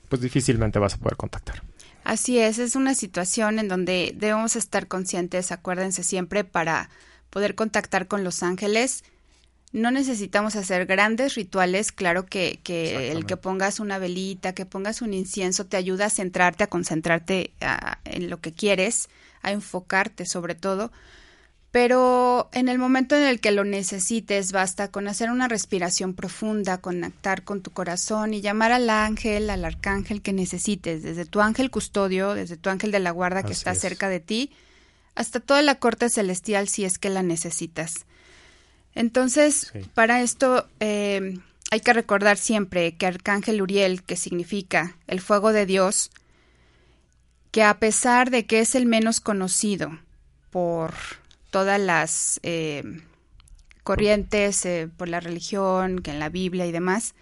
[0.08, 1.62] pues difícilmente vas a poder contactar.
[2.04, 6.88] Así es, es una situación en donde debemos estar conscientes, acuérdense siempre, para
[7.28, 9.04] poder contactar con los ángeles.
[9.72, 15.00] No necesitamos hacer grandes rituales, claro que, que el que pongas una velita, que pongas
[15.02, 19.08] un incienso, te ayuda a centrarte, a concentrarte a- en lo que quieres,
[19.42, 20.90] a enfocarte sobre todo.
[21.72, 26.78] Pero en el momento en el que lo necesites, basta con hacer una respiración profunda,
[26.78, 31.70] conectar con tu corazón y llamar al ángel, al arcángel que necesites, desde tu ángel
[31.70, 33.78] custodio, desde tu ángel de la guarda que Así está es.
[33.78, 34.50] cerca de ti,
[35.14, 38.04] hasta toda la corte celestial si es que la necesitas.
[38.96, 39.88] Entonces, Sí.
[39.94, 41.38] para esto eh,
[41.70, 46.10] hay que recordar siempre que Arcángel Uriel, que significa el fuego de Dios,
[47.52, 49.96] que a pesar de que es el menos conocido
[50.50, 50.94] por
[51.50, 52.82] todas las eh,
[53.82, 57.14] corrientes, eh, por la religión, que en la Biblia y demás,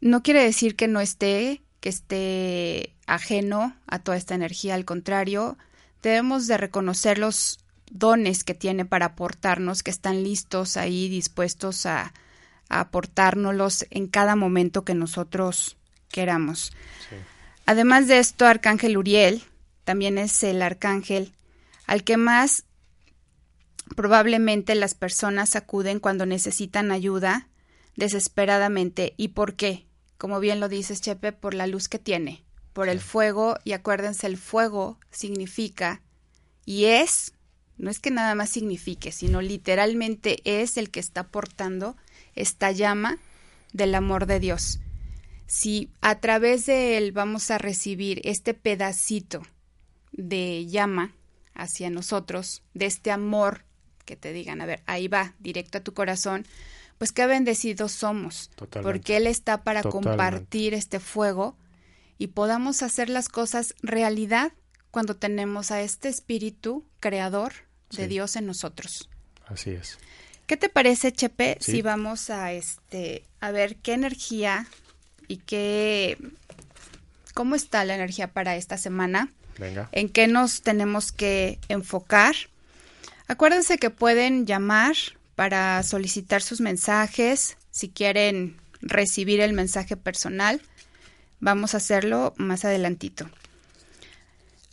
[0.00, 5.58] no quiere decir que no esté, que esté ajeno a toda esta energía, al contrario,
[6.02, 12.12] debemos de reconocer los dones que tiene para aportarnos, que están listos ahí, dispuestos a,
[12.68, 15.76] a aportárnoslos en cada momento que nosotros
[16.10, 16.72] queramos.
[17.66, 19.42] Además de esto, Arcángel Uriel
[19.84, 21.32] también es el arcángel
[21.86, 22.64] al que más
[23.94, 27.48] probablemente las personas acuden cuando necesitan ayuda
[27.96, 29.14] desesperadamente.
[29.16, 29.86] ¿Y por qué?
[30.16, 34.26] Como bien lo dices, Chepe, por la luz que tiene, por el fuego, y acuérdense,
[34.26, 36.02] el fuego significa
[36.68, 37.32] y es,
[37.78, 41.96] no es que nada más signifique, sino literalmente es el que está portando
[42.34, 43.18] esta llama
[43.72, 44.80] del amor de Dios.
[45.46, 49.40] Si a través de él vamos a recibir este pedacito
[50.12, 51.14] de llama
[51.54, 53.64] hacia nosotros, de este amor
[54.08, 56.46] que te digan, a ver, ahí va, directo a tu corazón,
[56.96, 58.90] pues qué bendecidos somos, Totalmente.
[58.98, 60.08] porque Él está para Totalmente.
[60.08, 61.56] compartir este fuego
[62.16, 64.52] y podamos hacer las cosas realidad
[64.90, 67.52] cuando tenemos a este espíritu creador
[67.90, 68.06] de Sí.
[68.08, 69.10] Dios en nosotros.
[69.46, 69.98] Así es.
[70.46, 71.72] ¿Qué te parece, Chepe, Sí.
[71.72, 74.66] si vamos a este a ver qué energía
[75.28, 76.16] y qué
[77.34, 79.30] cómo está la energía para esta semana?
[79.58, 79.88] Venga.
[79.92, 82.34] ¿En qué nos tenemos que enfocar?
[83.28, 84.96] Acuérdense que pueden llamar
[85.36, 90.60] para solicitar sus mensajes, si quieren recibir el mensaje personal,
[91.38, 93.30] vamos a hacerlo más adelantito.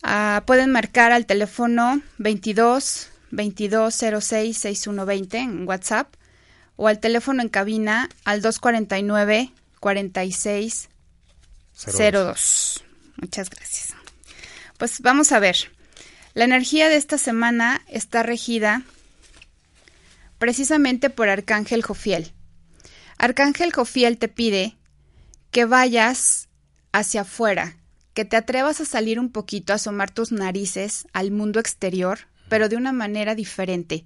[0.01, 6.13] Ah, pueden marcar al teléfono 22 2206 6120 en WhatsApp
[6.75, 10.89] o al teléfono en cabina al 249 46
[11.97, 12.83] 02.
[13.17, 13.93] Muchas gracias.
[14.77, 15.74] Pues vamos a ver.
[16.35, 18.83] La energía de esta semana está regida
[20.37, 22.33] precisamente por Arcángel Jofiel.
[23.17, 24.75] Arcángel Jofiel te pide
[25.51, 26.49] que vayas
[26.91, 27.77] hacia afuera,
[28.13, 32.19] que te atrevas a salir un poquito, a asomar tus narices al mundo exterior,
[32.49, 34.03] pero de una manera diferente,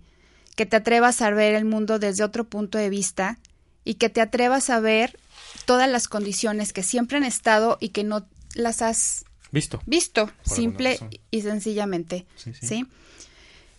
[0.55, 3.39] que te atrevas a ver el mundo desde otro punto de vista
[3.83, 5.17] y que te atrevas a ver
[5.65, 10.99] todas las condiciones que siempre han estado y que no las has visto, visto simple
[11.31, 12.25] y sencillamente,
[12.61, 12.85] ¿sí?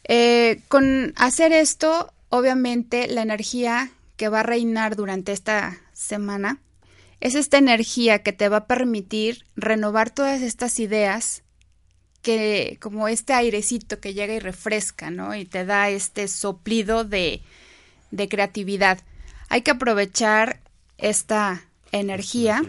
[0.05, 6.61] Eh, con hacer esto, obviamente la energía que va a reinar durante esta semana
[7.21, 11.43] es esta energía que te va a permitir renovar todas estas ideas
[12.23, 15.35] que como este airecito que llega y refresca, ¿no?
[15.35, 17.41] Y te da este soplido de,
[18.11, 19.01] de creatividad.
[19.49, 20.61] Hay que aprovechar
[20.99, 22.63] esta energía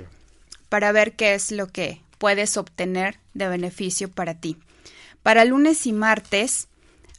[0.69, 4.55] para ver qué es lo que puedes obtener de beneficio para ti.
[5.23, 6.67] Para lunes y martes,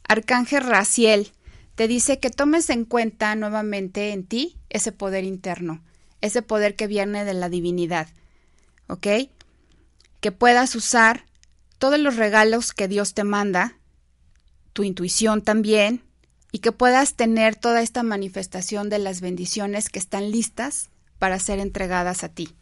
[0.07, 1.33] Arcángel Raciel
[1.75, 5.83] te dice que tomes en cuenta nuevamente en ti ese poder interno,
[6.21, 8.07] ese poder que viene de la divinidad,
[8.87, 9.07] ¿ok?
[10.21, 11.25] Que puedas usar
[11.79, 13.75] todos los regalos que Dios te manda,
[14.71, 16.01] tu intuición también,
[16.53, 21.59] y que puedas tener toda esta manifestación de las bendiciones que están listas para ser
[21.59, 22.55] entregadas a ti.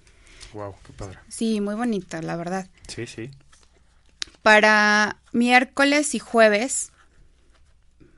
[0.53, 1.19] Wow, qué padre.
[1.29, 2.67] Sí, muy bonita, la verdad.
[2.87, 3.31] Sí, sí.
[4.41, 6.91] Para miércoles y jueves,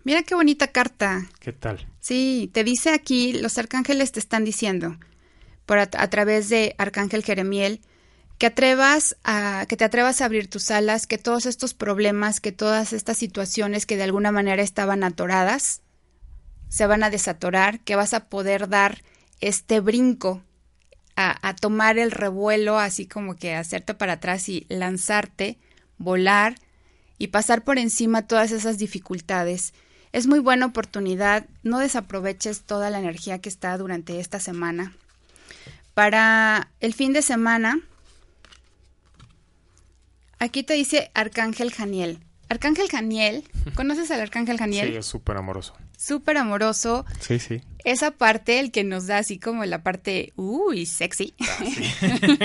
[0.04, 1.28] mira qué bonita carta.
[1.40, 1.86] ¿Qué tal?
[2.00, 4.98] Sí, te dice aquí, los arcángeles te están diciendo,
[5.66, 7.82] por a, a través de Arcángel Jeremiel,
[8.38, 12.52] que atrevas a que te atrevas a abrir tus alas, que todos estos problemas, que
[12.52, 15.82] todas estas situaciones que de alguna manera estaban atoradas
[16.70, 19.04] se van a desatorar, que vas a poder dar
[19.42, 20.42] este brinco
[21.16, 25.58] a, tomar el revuelo, así como que hacerte para atrás y lanzarte,
[25.98, 26.56] volar
[27.18, 29.74] y pasar por encima todas esas dificultades.
[30.12, 34.94] Es muy buena oportunidad, no desaproveches toda la energía que está durante esta semana.
[35.94, 37.80] Para el fin de semana,
[40.44, 42.20] Aquí te dice Arcángel Janiel.
[42.54, 44.90] Arcángel Janiel, ¿conoces al Arcángel Janiel?
[44.90, 45.74] Sí, es súper amoroso.
[45.98, 47.04] Súper amoroso.
[47.20, 47.64] Sí, sí.
[47.84, 51.34] Esa parte, el que nos da así como la parte, uy, sexy.
[51.40, 52.38] Ah, sí.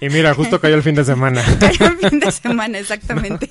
[0.00, 1.44] y mira, justo cayó el fin de semana.
[1.60, 3.50] cayó el fin de semana, exactamente.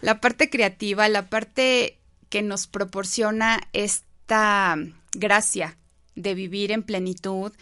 [0.00, 4.76] la parte creativa, la parte que nos proporciona esta
[5.12, 5.76] gracia
[6.16, 7.52] de vivir en plenitud,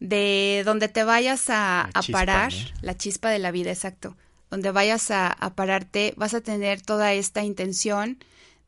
[0.00, 4.16] de donde te vayas a, a parar, la chispa de la vida, exacto
[4.54, 8.18] donde vayas a, pararte, vas a tener toda esta intención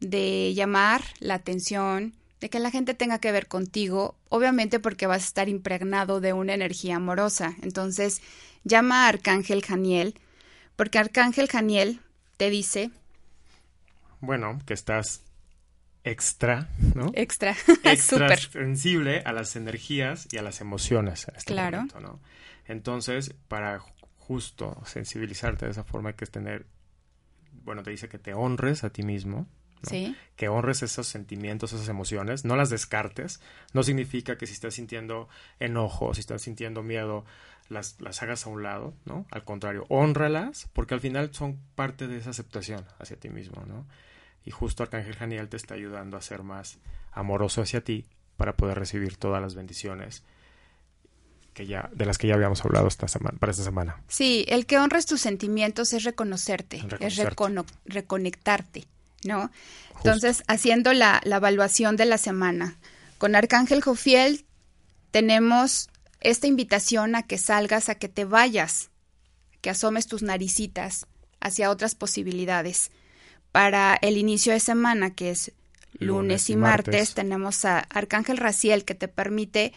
[0.00, 5.22] de llamar la atención, de que la gente tenga que ver contigo, obviamente porque vas
[5.22, 7.54] a estar impregnado de una energía amorosa.
[7.62, 8.20] Entonces,
[8.64, 10.18] llama a Arcángel Janiel,
[10.74, 12.00] porque Arcángel Janiel
[12.36, 12.90] te dice...
[14.20, 15.22] Bueno, que estás
[16.02, 17.12] extra, ¿no?
[17.14, 21.76] Extra, extra sensible a las energías y a las emociones en este claro.
[21.76, 22.18] momento, ¿no?
[22.66, 23.82] Entonces, para
[24.26, 26.66] justo sensibilizarte de esa forma que tener,
[27.64, 29.46] bueno, te dice que te honres a ti mismo,
[29.82, 30.16] ¿Sí?
[30.34, 33.40] que honres esos sentimientos, esas emociones, no las descartes,
[33.72, 35.28] no significa que si estás sintiendo
[35.60, 37.24] enojo, si estás sintiendo miedo,
[37.68, 39.26] las, las hagas a un lado, ¿no?
[39.30, 43.86] Al contrario, honralas, porque al final son parte de esa aceptación hacia ti mismo, ¿no?
[44.44, 46.78] Y justo Arcángel Janiel te está ayudando a ser más
[47.12, 50.24] amoroso hacia ti para poder recibir todas las bendiciones
[51.56, 53.96] que ya, de las que ya habíamos hablado esta semana, para esta semana.
[54.08, 57.18] Sí, el que honres tus sentimientos es reconocerte, es
[57.86, 58.84] reconectarte,
[59.24, 59.50] ¿no?
[59.96, 62.76] Entonces, haciendo la, la, evaluación de la semana,
[63.16, 64.44] con Arcángel Jofiel
[65.10, 65.88] tenemos
[66.20, 68.90] esta invitación a que salgas, a que te vayas,
[69.62, 71.06] que asomes tus naricitas
[71.40, 72.90] hacia otras posibilidades.
[73.50, 75.52] Para el inicio de semana, que es
[75.94, 79.72] lunes, y martes, martes, tenemos a Arcángel Raciel, que te permite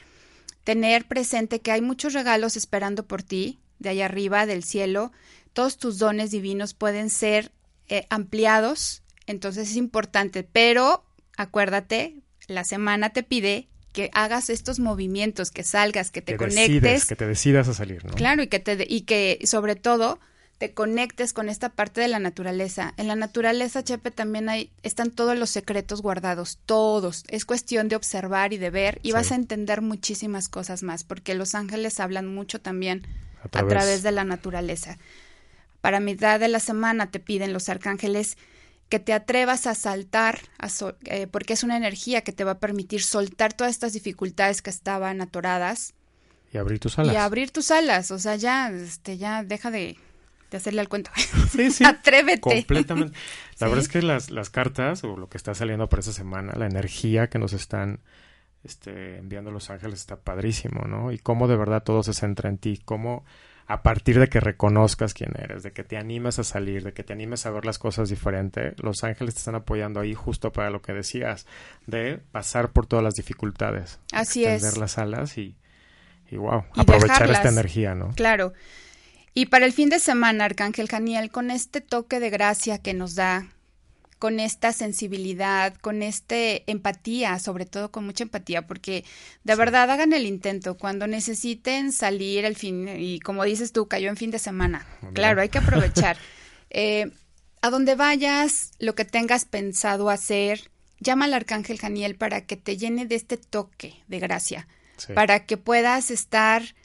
[0.70, 5.12] tener presente que hay muchos regalos esperando por ti, de allá arriba, del cielo.
[5.52, 7.52] Todos tus dones divinos pueden ser
[7.88, 11.04] eh, ampliados, entonces es importante, pero
[11.38, 16.82] acuérdate, la semana te pide que hagas estos movimientos, que salgas, que te que conectes.
[16.84, 18.14] Decides, que te decidas a salir, ¿no?
[18.14, 20.20] Claro, y que, te, y que sobre todo
[20.60, 22.94] te conectes con esta parte de la naturaleza.
[22.98, 27.24] En la naturaleza, Chepe, también hay, están todos los secretos guardados, todos.
[27.30, 29.14] Es cuestión de observar y de ver y sí.
[29.14, 33.08] vas a entender muchísimas cosas más, porque los ángeles hablan mucho también
[33.42, 34.98] a través, a través de la naturaleza.
[35.80, 38.38] Para mitad de la semana te piden los arcángeles
[38.90, 42.52] que te atrevas a saltar, a sol, eh, porque es una energía que te va
[42.52, 45.94] a permitir soltar todas estas dificultades que estaban atoradas.
[46.52, 47.14] Y abrir tus alas.
[47.14, 49.96] Y abrir tus alas, o sea, ya, este, ya deja de,
[50.50, 51.12] de hacerle al cuento.
[51.50, 51.84] Sí, sí.
[51.84, 52.40] Atrévete.
[52.42, 53.14] Completamente.
[53.14, 53.64] La ¿Sí?
[53.66, 56.66] verdad es que las, las cartas o lo que está saliendo para esta semana, la
[56.68, 58.00] energía que nos están
[58.64, 61.12] este, enviando los ángeles está padrísimo, ¿no?
[61.12, 63.26] Y cómo de verdad todo se centra en ti, cómo
[63.68, 67.04] a partir de que reconozcas quién eres, de que te animes a salir, de que
[67.04, 70.72] te animes a ver las cosas diferente, los ángeles te están apoyando ahí justo para
[70.72, 71.46] lo que decías,
[71.86, 74.00] de pasar por todas las dificultades.
[74.12, 74.78] Así extender es.
[74.80, 75.56] las alas y,
[76.32, 77.38] y wow, Y aprovechar dejarlas.
[77.38, 78.10] esta energía, ¿no?
[78.16, 78.54] Claro.
[79.40, 83.16] Y para el fin de semana, Arcángel Janiel, con este toque de gracia que nos
[83.16, 83.48] da,
[84.18, 89.06] con esta sensibilidad, con este empatía, sobre todo con mucha empatía, porque
[89.46, 94.10] de verdad hagan el intento cuando necesiten salir el fin, y como dices tú, cayó
[94.10, 94.86] en fin de semana.
[95.00, 95.14] Mira.
[95.14, 96.18] Claro, hay que aprovechar.
[96.72, 97.10] Eh,
[97.64, 100.70] a donde vayas, lo que tengas pensado hacer,
[101.00, 104.68] llama al Arcángel Janiel para que te llene de este toque de gracia
[104.98, 105.14] Sí.
[105.14, 106.76] para que puedas estar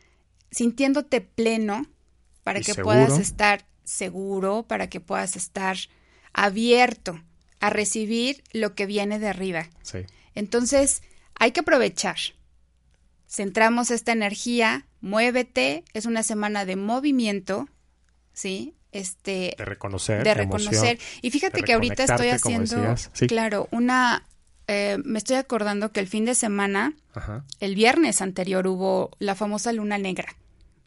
[0.51, 1.85] sintiéndote pleno,
[2.45, 2.85] para que seguro.
[2.85, 5.77] puedas estar seguro, para que puedas estar
[6.33, 7.21] abierto
[7.61, 9.69] a recibir lo que viene de arriba.
[9.83, 10.01] Sí.
[10.35, 11.03] Entonces,
[11.39, 12.17] hay que aprovechar.
[13.29, 17.69] Centramos esta energía, muévete, es una semana de movimiento,
[18.33, 18.75] ¿sí?
[18.93, 20.23] Este, De reconocer.
[20.23, 20.73] de emoción.
[20.73, 20.99] reconocer.
[21.21, 22.97] Y fíjate que ahorita estoy haciendo.
[23.13, 23.27] Sí.
[23.27, 24.25] claro, una,
[24.69, 27.45] eh, me estoy acordando que el fin de semana Ajá.
[27.59, 30.37] el viernes anterior hubo la famosa luna negra,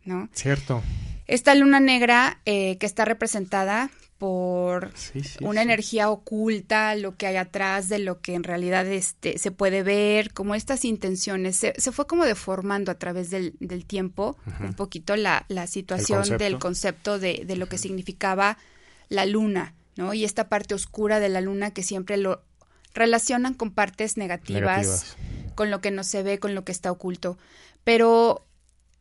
[0.06, 0.30] ¿no?
[0.34, 0.82] Cierto.
[1.28, 5.66] Esta luna negra eh, que está representada por Sí, sí, una sí.
[5.68, 10.34] energía oculta, lo que hay atrás de lo que en realidad este, se puede ver,
[10.34, 11.56] como estas intenciones.
[11.58, 16.20] Se, se fue como deformando a través del, del tiempo un poquito la, la situación
[16.20, 16.44] concepto.
[16.44, 18.58] del concepto de, de lo que significaba
[19.10, 20.14] la luna, ¿no?
[20.16, 22.42] Y esta parte oscura de la luna que siempre lo
[22.96, 25.18] relacionan con partes negativas Negativas.
[25.54, 27.38] con lo que no se ve, con lo que está oculto.
[27.84, 28.48] Pero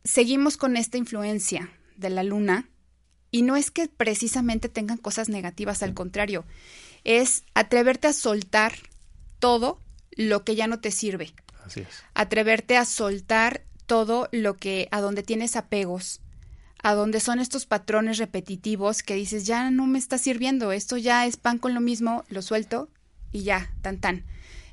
[0.03, 2.69] seguimos con esta influencia de la luna
[3.31, 6.45] y no es que precisamente tengan cosas negativas, al contrario,
[7.03, 8.73] es atreverte a soltar
[9.39, 9.81] todo
[10.11, 11.33] lo que ya no te sirve,
[11.65, 11.87] Así es.
[12.13, 16.21] atreverte a soltar todo lo que a donde tienes apegos,
[16.81, 21.25] a donde son estos patrones repetitivos que dices, ya no me está sirviendo, esto ya
[21.25, 22.89] es pan con lo mismo, lo suelto
[23.31, 24.25] y ya, tan tan.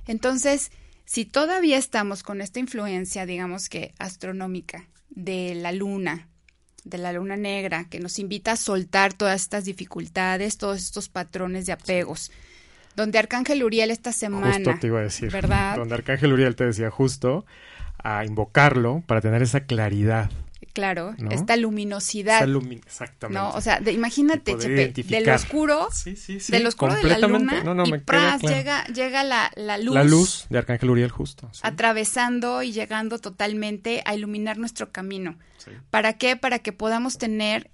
[0.06, 0.70] Entonces,
[1.06, 6.28] si todavía estamos con esta influencia, digamos que astronómica, de la luna,
[6.84, 11.66] de la luna negra, que nos invita a soltar todas estas dificultades, todos estos patrones
[11.66, 12.30] de apegos,
[12.94, 15.30] donde Arcángel Uriel esta semana, Justo te iba a decir.
[15.30, 15.76] ¿verdad?
[15.76, 17.44] Donde Arcángel Uriel te decía justo
[17.98, 20.30] a invocarlo para tener esa claridad.
[20.74, 21.30] Claro, ¿no?
[21.30, 23.40] esta luminosidad, lumi- Exactamente.
[23.40, 23.50] ¿no?
[23.52, 27.62] O sea, de- imagínate, Chepe, del oscuro, Sí, sí, sí, del oscuro de la luna,
[27.64, 28.54] No, no, y me pras, claro.
[28.56, 31.50] llega, llega la, la luz, La luz de Arcángel Uriel justo.
[31.62, 35.38] atravesando y llegando totalmente a iluminar nuestro camino.
[35.90, 36.36] ¿Para qué?
[36.36, 37.70] Para que podamos tener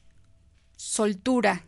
[0.76, 1.64] soltura.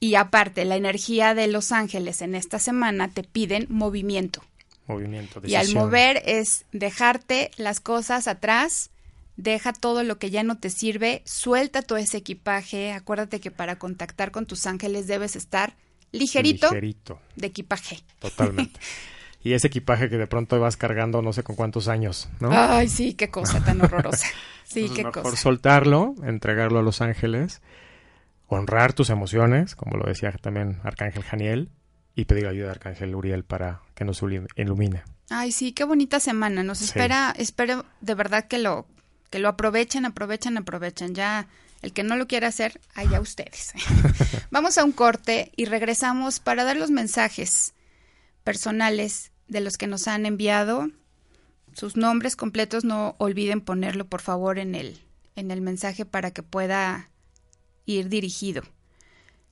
[0.00, 4.42] Y aparte, la energía de los ángeles en esta semana te piden movimiento.
[4.86, 5.84] Movimiento, Y al decisión.
[5.84, 8.90] mover es dejarte las cosas atrás,
[9.36, 12.92] deja todo lo que ya no te sirve, suelta todo ese equipaje.
[12.92, 15.74] Acuérdate que para contactar con tus ángeles debes estar
[16.12, 18.00] ligerito, Ligerito, de equipaje.
[18.20, 18.78] totalmente.
[19.42, 22.50] y ese equipaje que de pronto vas cargando no sé con cuántos años, ¿no?
[22.52, 24.26] Ay, sí, qué cosa tan horrorosa.
[24.66, 25.36] Sí, Entonces, qué mejor cosa.
[25.36, 27.60] soltarlo, entregarlo a los ángeles,
[28.48, 31.70] honrar tus emociones, como lo decía también Arcángel Janiel,
[32.14, 35.02] y pedir ayuda a Arcángel Uriel para que nos ilu- ilumine.
[35.28, 36.62] Ay, sí, qué bonita semana.
[36.62, 36.84] Nos Sí.
[36.86, 38.86] espera, espero de verdad que lo,
[39.34, 41.12] que lo aprovechen, aprovechen, aprovechen.
[41.12, 41.48] Ya
[41.82, 43.72] el que no lo quiera hacer, allá ustedes.
[44.52, 47.74] Vamos a un corte y regresamos para dar los mensajes
[48.44, 50.88] personales de los que nos han enviado.
[51.72, 55.00] Sus nombres completos, no olviden ponerlo por favor en el,
[55.34, 57.10] en el mensaje para que pueda
[57.86, 58.62] ir dirigido.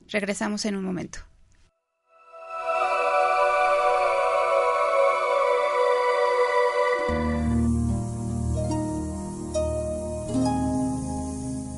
[0.07, 1.19] Regresamos en un momento.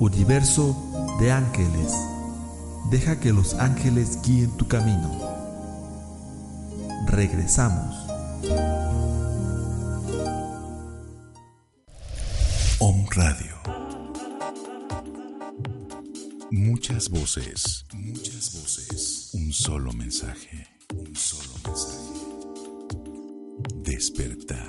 [0.06, 0.76] Universo
[1.20, 1.92] de ángeles.
[2.92, 5.10] Deja que los ángeles guíen tu camino.
[7.08, 7.96] Regresamos.
[12.78, 13.56] Om Radio.
[16.52, 19.32] Muchas voces, muchas voces.
[19.34, 22.14] Un solo mensaje, un solo mensaje.
[23.84, 24.65] Despertar,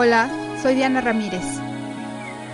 [0.00, 0.30] Hola,
[0.62, 1.42] soy Diana Ramírez.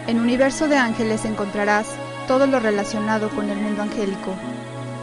[0.07, 1.87] En Universo de Ángeles encontrarás
[2.27, 4.35] todo lo relacionado con el mundo angélico.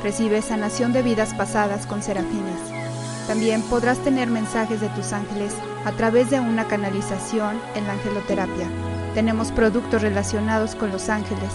[0.02, 2.58] Recibes sanación de vidas pasadas con serafines.
[3.28, 5.54] También podrás tener mensajes de tus ángeles
[5.86, 8.68] a través de una canalización en la angeloterapia.
[9.14, 11.52] Tenemos productos relacionados con los ángeles,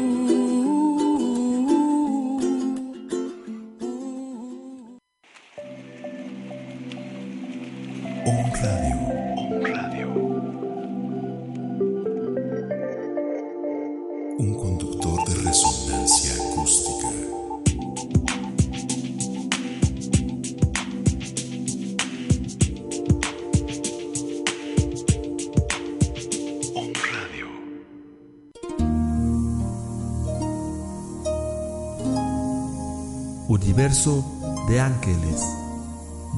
[33.91, 35.41] De ángeles.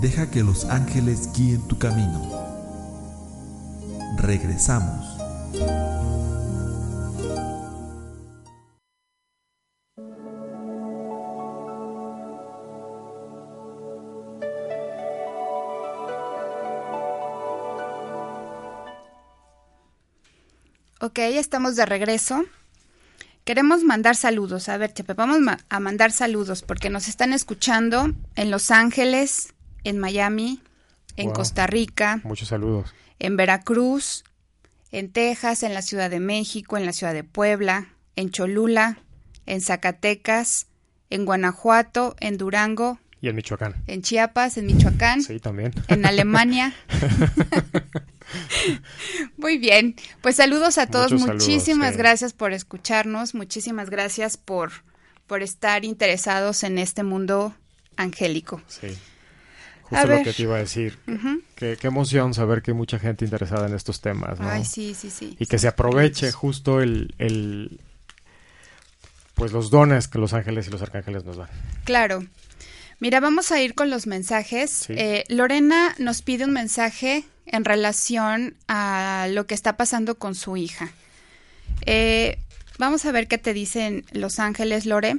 [0.02, 2.20] Deja que los ángeles guíen tu camino.
[4.18, 5.06] Regresamos.
[21.00, 22.44] Ok, estamos de regreso.
[23.44, 24.70] Queremos mandar saludos.
[24.70, 29.54] A ver, Chepe, vamos ma- a mandar saludos porque nos están escuchando en Los Ángeles,
[29.84, 30.62] en Miami,
[31.18, 31.34] en Wow.
[31.36, 32.94] Costa Rica, Muchos saludos.
[33.20, 34.24] en Veracruz,
[34.92, 39.00] en Texas, en la Ciudad de México, en la Ciudad de Puebla, en Cholula,
[39.46, 40.68] en Zacatecas,
[41.10, 43.76] en Guanajuato, en Durango, Y en Michoacán.
[43.88, 45.74] en Chiapas, en Michoacán, Sí, también.
[45.90, 46.74] en Alemania.
[49.38, 51.98] Muy bien, pues saludos a todos, Muchos saludos, muchísimas sí.
[51.98, 54.72] gracias por escucharnos, muchísimas gracias por,
[55.28, 57.56] por estar interesados en este mundo
[57.98, 58.62] angélico.
[58.68, 58.88] Sí.
[58.88, 60.24] A Justo lo ver.
[60.24, 60.98] que te iba a decir.
[61.08, 61.42] Ujú.
[61.56, 64.50] Qué, qué emoción saber que hay mucha gente interesada en estos temas, ¿no?
[64.50, 65.36] Ay, sí, sí, sí.
[65.40, 67.80] y que se aproveche justo el, el
[69.36, 71.50] pues los dones que los ángeles y los arcángeles nos dan.
[71.84, 72.26] Claro.
[73.00, 74.70] Mira, vamos a ir con los mensajes.
[74.72, 74.94] Sí.
[74.96, 80.58] Eh, Lorena nos pide un mensaje en relación a lo que está pasando con su
[80.58, 80.92] hija.
[81.86, 82.40] Eh,
[82.78, 85.18] vamos a ver qué te dicen los ángeles, Lore.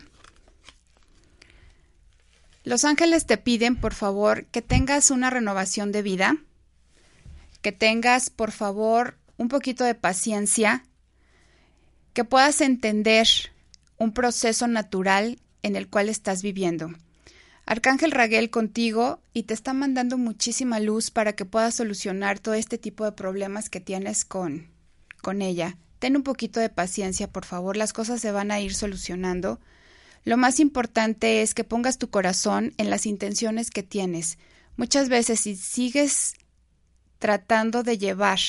[2.65, 6.37] Los ángeles te piden, por favor, que tengas una renovación de vida,
[7.61, 10.85] que tengas, por favor, un poquito de paciencia,
[12.15, 13.27] que puedas entender
[13.99, 16.91] un proceso natural en el cual estás viviendo.
[17.67, 22.77] Arcángel Raguel contigo y te está mandando muchísima luz para que puedas solucionar todo este
[22.77, 24.69] tipo de problemas que tienes con,
[25.23, 25.79] con ella.
[25.99, 29.61] Ten un poquito de paciencia, por favor, las cosas se van a ir solucionando.
[30.25, 34.39] Lo más importante es que pongas tu corazón en las intenciones que tienes.
[34.77, 36.35] Muchas veces si sigues
[37.19, 38.41] tratando de llevar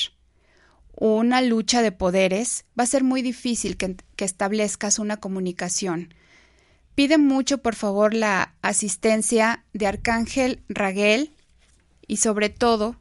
[0.94, 6.12] una lucha de poderes, va a ser muy difícil que, que establezcas una comunicación.
[6.96, 11.30] Pide mucho, por favor, la asistencia de Arcángel Raguel
[12.06, 12.96] y sobre todo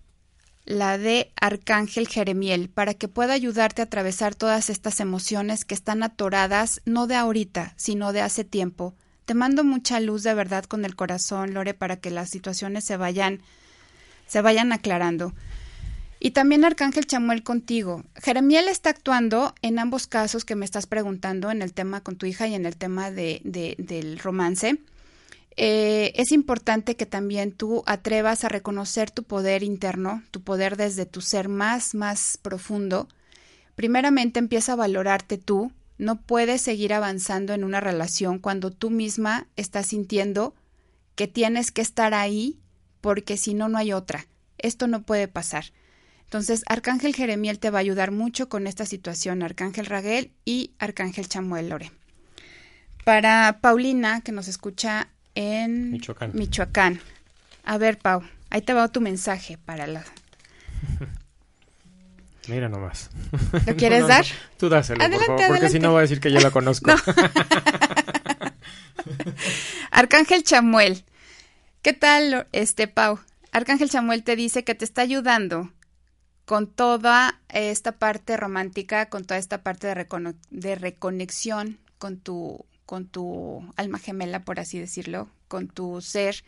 [0.66, 6.04] la de Arcángel Jeremiel para que pueda ayudarte a atravesar todas estas emociones que están
[6.04, 8.96] atoradas no de ahorita, sino de hace tiempo.
[9.24, 12.98] Te mando mucha luz de verdad con el corazón, Lore, para que las situaciones se
[12.98, 13.43] vayan
[14.28, 15.34] se vayan aclarando.
[16.26, 18.04] Y también Arcángel Chamuel contigo.
[18.16, 22.26] Jeremiel está actuando en ambos casos que me estás preguntando, en el tema con tu
[22.26, 24.80] hija y en el tema de, de- del romance.
[25.56, 31.06] Eh, es importante que también tú atrevas a reconocer tu poder interno, tu poder desde
[31.06, 33.08] tu ser más, más profundo.
[33.76, 35.72] Primeramente empieza a valorarte tú.
[36.00, 40.56] No puedes seguir avanzando en una relación cuando tú misma estás sintiendo
[41.14, 42.58] que tienes que estar ahí
[43.00, 44.26] porque si no, no hay otra.
[44.58, 45.66] Esto no puede pasar.
[46.26, 51.30] Entonces, Arcángel Jeremiel te va a ayudar mucho con esta situación, Arcángel Raguel y Arcángel
[51.30, 51.92] Chamuel Lore.
[53.04, 56.32] Para Paulina, que nos escucha en Michoacán.
[56.34, 57.00] Michoacán.
[57.64, 60.04] A ver, Pau, ahí te va tu mensaje para la...
[62.48, 63.10] Mira nomás.
[63.66, 64.26] ¿Lo quieres No, no, dar?
[64.58, 66.92] Tú dáselo, Adelante, por favor, porque si no va a decir que yo la conozco.
[69.92, 71.04] Arcángel Chamuel,
[71.86, 73.20] ¿Qué tal, este Pau?
[73.52, 75.72] Arcángel Samuel te dice que te está ayudando
[76.46, 83.08] con toda esta parte romántica, con toda esta parte de, de reconexión con tu, con
[83.08, 86.43] tu alma gemela, por así decirlo, con tu ser.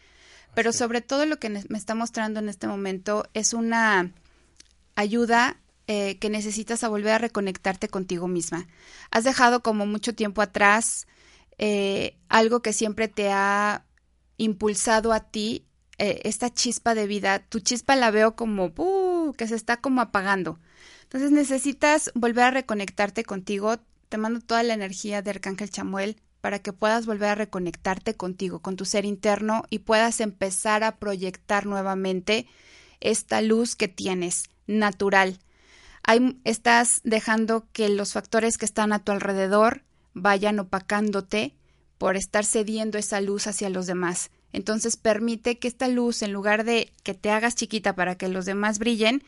[0.53, 4.11] Pero sobre todo lo que me está mostrando en este momento es una
[4.95, 8.67] ayuda eh, que necesitas a volver a reconectarte contigo misma.
[9.11, 11.07] Has dejado como mucho tiempo atrás
[11.57, 13.85] eh, algo que siempre te ha
[14.37, 15.66] impulsado a ti,
[15.97, 17.39] eh, esta chispa de vida.
[17.39, 20.59] Tu chispa la veo como uh, que se está como apagando.
[21.03, 23.77] Entonces necesitas volver a reconectarte contigo.
[24.09, 28.59] Te mando toda la energía de Arcángel Chamuel para que puedas volver a reconectarte contigo,
[28.59, 32.47] con tu ser interno y puedas empezar a proyectar nuevamente
[32.99, 35.39] esta luz que tienes natural,
[36.43, 39.83] estás dejando que los factores que están a tu alrededor
[40.13, 41.53] vayan opacándote
[41.97, 44.31] por estar cediendo esa luz hacia los demás.
[44.53, 48.45] Entonces permite que esta luz, en lugar de que te hagas chiquita para que los
[48.45, 49.23] demás brillen,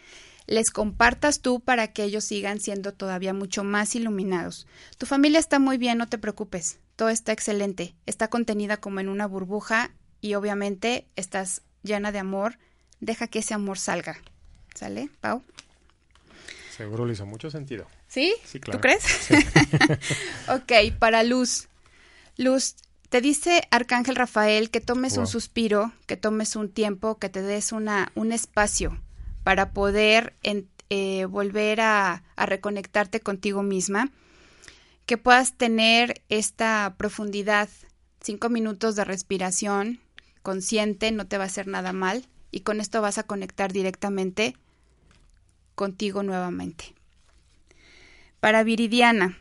[0.48, 4.66] les compartas tú para que ellos sigan siendo todavía mucho más iluminados.
[4.98, 6.80] Tu familia está muy bien, no te preocupes.
[6.96, 7.94] Todo está excelente.
[8.08, 9.92] Está contenida como en una burbuja
[10.22, 12.58] y obviamente estás llena de amor.
[13.00, 14.18] Deja que ese amor salga.
[14.74, 15.44] ¿Sale, Pau?
[16.76, 17.88] Seguro le hizo mucho sentido.
[18.08, 18.34] ¿Sí?
[18.46, 18.80] Sí, claro.
[18.80, 19.30] ¿Tú crees?
[20.48, 21.68] ok, para Luz.
[22.38, 22.76] Luz,
[23.10, 27.72] te dice Arcángel Rafael que tomes un suspiro, que tomes un tiempo, que te des
[27.72, 29.00] una, un espacio
[29.44, 30.36] para poder
[30.90, 34.12] eh, volver a, a reconectarte contigo misma,
[35.08, 37.68] que puedas tener esta profundidad,
[38.22, 40.00] cinco minutos de respiración
[40.44, 44.56] consciente, no te va a hacer nada mal, y con esto vas a conectar directamente
[45.74, 46.94] contigo nuevamente.
[48.40, 49.38] Para Viridiana.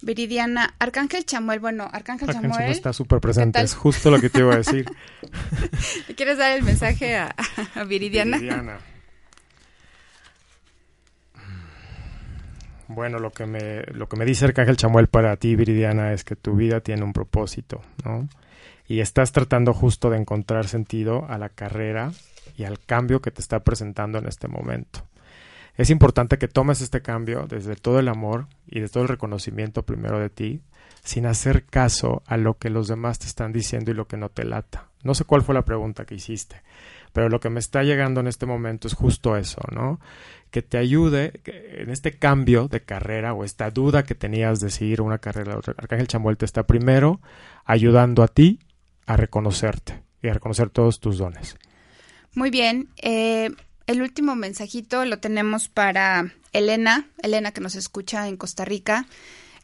[0.00, 4.54] Viridiana, Arcángel Chamuel, bueno, Arcángel, Chamuel, está súper presente, es justo lo que te iba
[4.54, 4.86] a decir.
[6.16, 7.34] ¿Quieres dar el mensaje a,
[7.86, 8.38] Viridiana?
[8.38, 8.78] Viridiana.
[12.86, 16.36] Bueno, lo que me lo que me dice Arcángel Chamuel para ti, Viridiana, es que
[16.36, 18.28] tu vida tiene un propósito, ¿no?
[18.86, 22.12] Y estás tratando justo de encontrar sentido a la carrera
[22.56, 25.07] y al cambio que te está presentando en este momento.
[25.78, 29.84] Es importante que tomes este cambio desde todo el amor y desde todo el reconocimiento
[29.84, 30.60] primero de ti,
[31.04, 34.28] sin hacer caso a lo que los demás te están diciendo y lo que no
[34.28, 34.88] te lata.
[35.04, 36.62] No sé cuál fue la pregunta que hiciste,
[37.12, 40.00] pero lo que me está llegando en este momento es justo eso, ¿no?
[40.50, 45.00] Que te ayude en este cambio de carrera o esta duda que tenías de seguir
[45.00, 45.60] una carrera.
[45.76, 47.20] Arcángel Chamuel te está primero
[47.64, 48.58] ayudando a ti
[49.06, 51.56] a reconocerte y a reconocer todos tus dones.
[52.34, 52.88] Muy bien.
[52.96, 53.50] Eh,
[53.88, 59.06] el último mensajito lo tenemos para Elena, Elena que nos escucha en Costa Rica.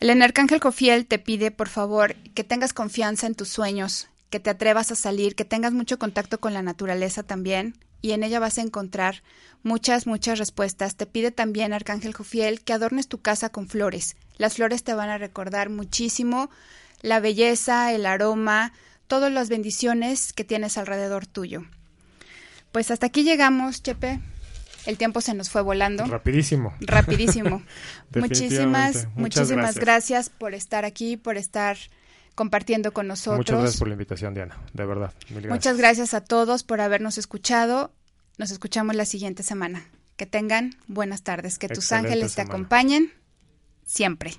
[0.01, 4.49] Elena Arcángel Cofiel te pide, por favor, que tengas confianza en tus sueños, que te
[4.49, 8.57] atrevas a salir, que tengas mucho contacto con la naturaleza también, y en ella vas
[8.57, 9.23] a encontrar
[9.63, 10.97] muchas, muchas respuestas.
[10.97, 14.17] Te pide también, Arcángel Cofiel, que adornes tu casa con flores.
[14.39, 16.49] Las flores te van a recordar muchísimo
[17.03, 18.73] la belleza, el aroma,
[19.07, 21.65] todas las bendiciones que tienes alrededor tuyo.
[22.75, 24.19] Pues hasta aquí llegamos, Chepe.
[24.85, 26.07] El tiempo se nos fue volando.
[26.07, 26.75] Rapidísimo.
[26.81, 27.63] Rapidísimo.
[28.17, 30.29] muchísimas, muchísimas gracias.
[30.29, 31.77] por estar aquí, por estar
[32.35, 33.37] compartiendo con nosotros.
[33.37, 34.59] Muchas gracias por la invitación, Diana.
[34.73, 35.15] De verdad.
[35.49, 37.93] Muchas gracias a todos por habernos escuchado.
[38.39, 39.87] Nos escuchamos la siguiente semana.
[40.17, 41.61] Que tengan buenas tardes.
[41.61, 43.13] Que tus ángeles te acompañen
[43.87, 44.35] siempre.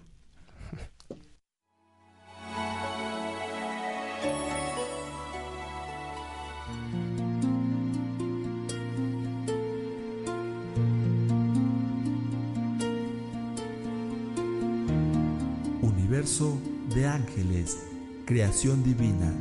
[16.26, 17.78] De ángeles,
[18.26, 19.32] creación divina.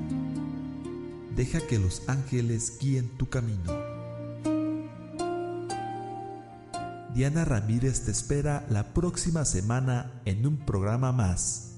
[1.34, 3.72] Deja que los ángeles guíen tu camino.
[7.14, 11.73] Diana Ramírez te espera la próxima semana en un programa más.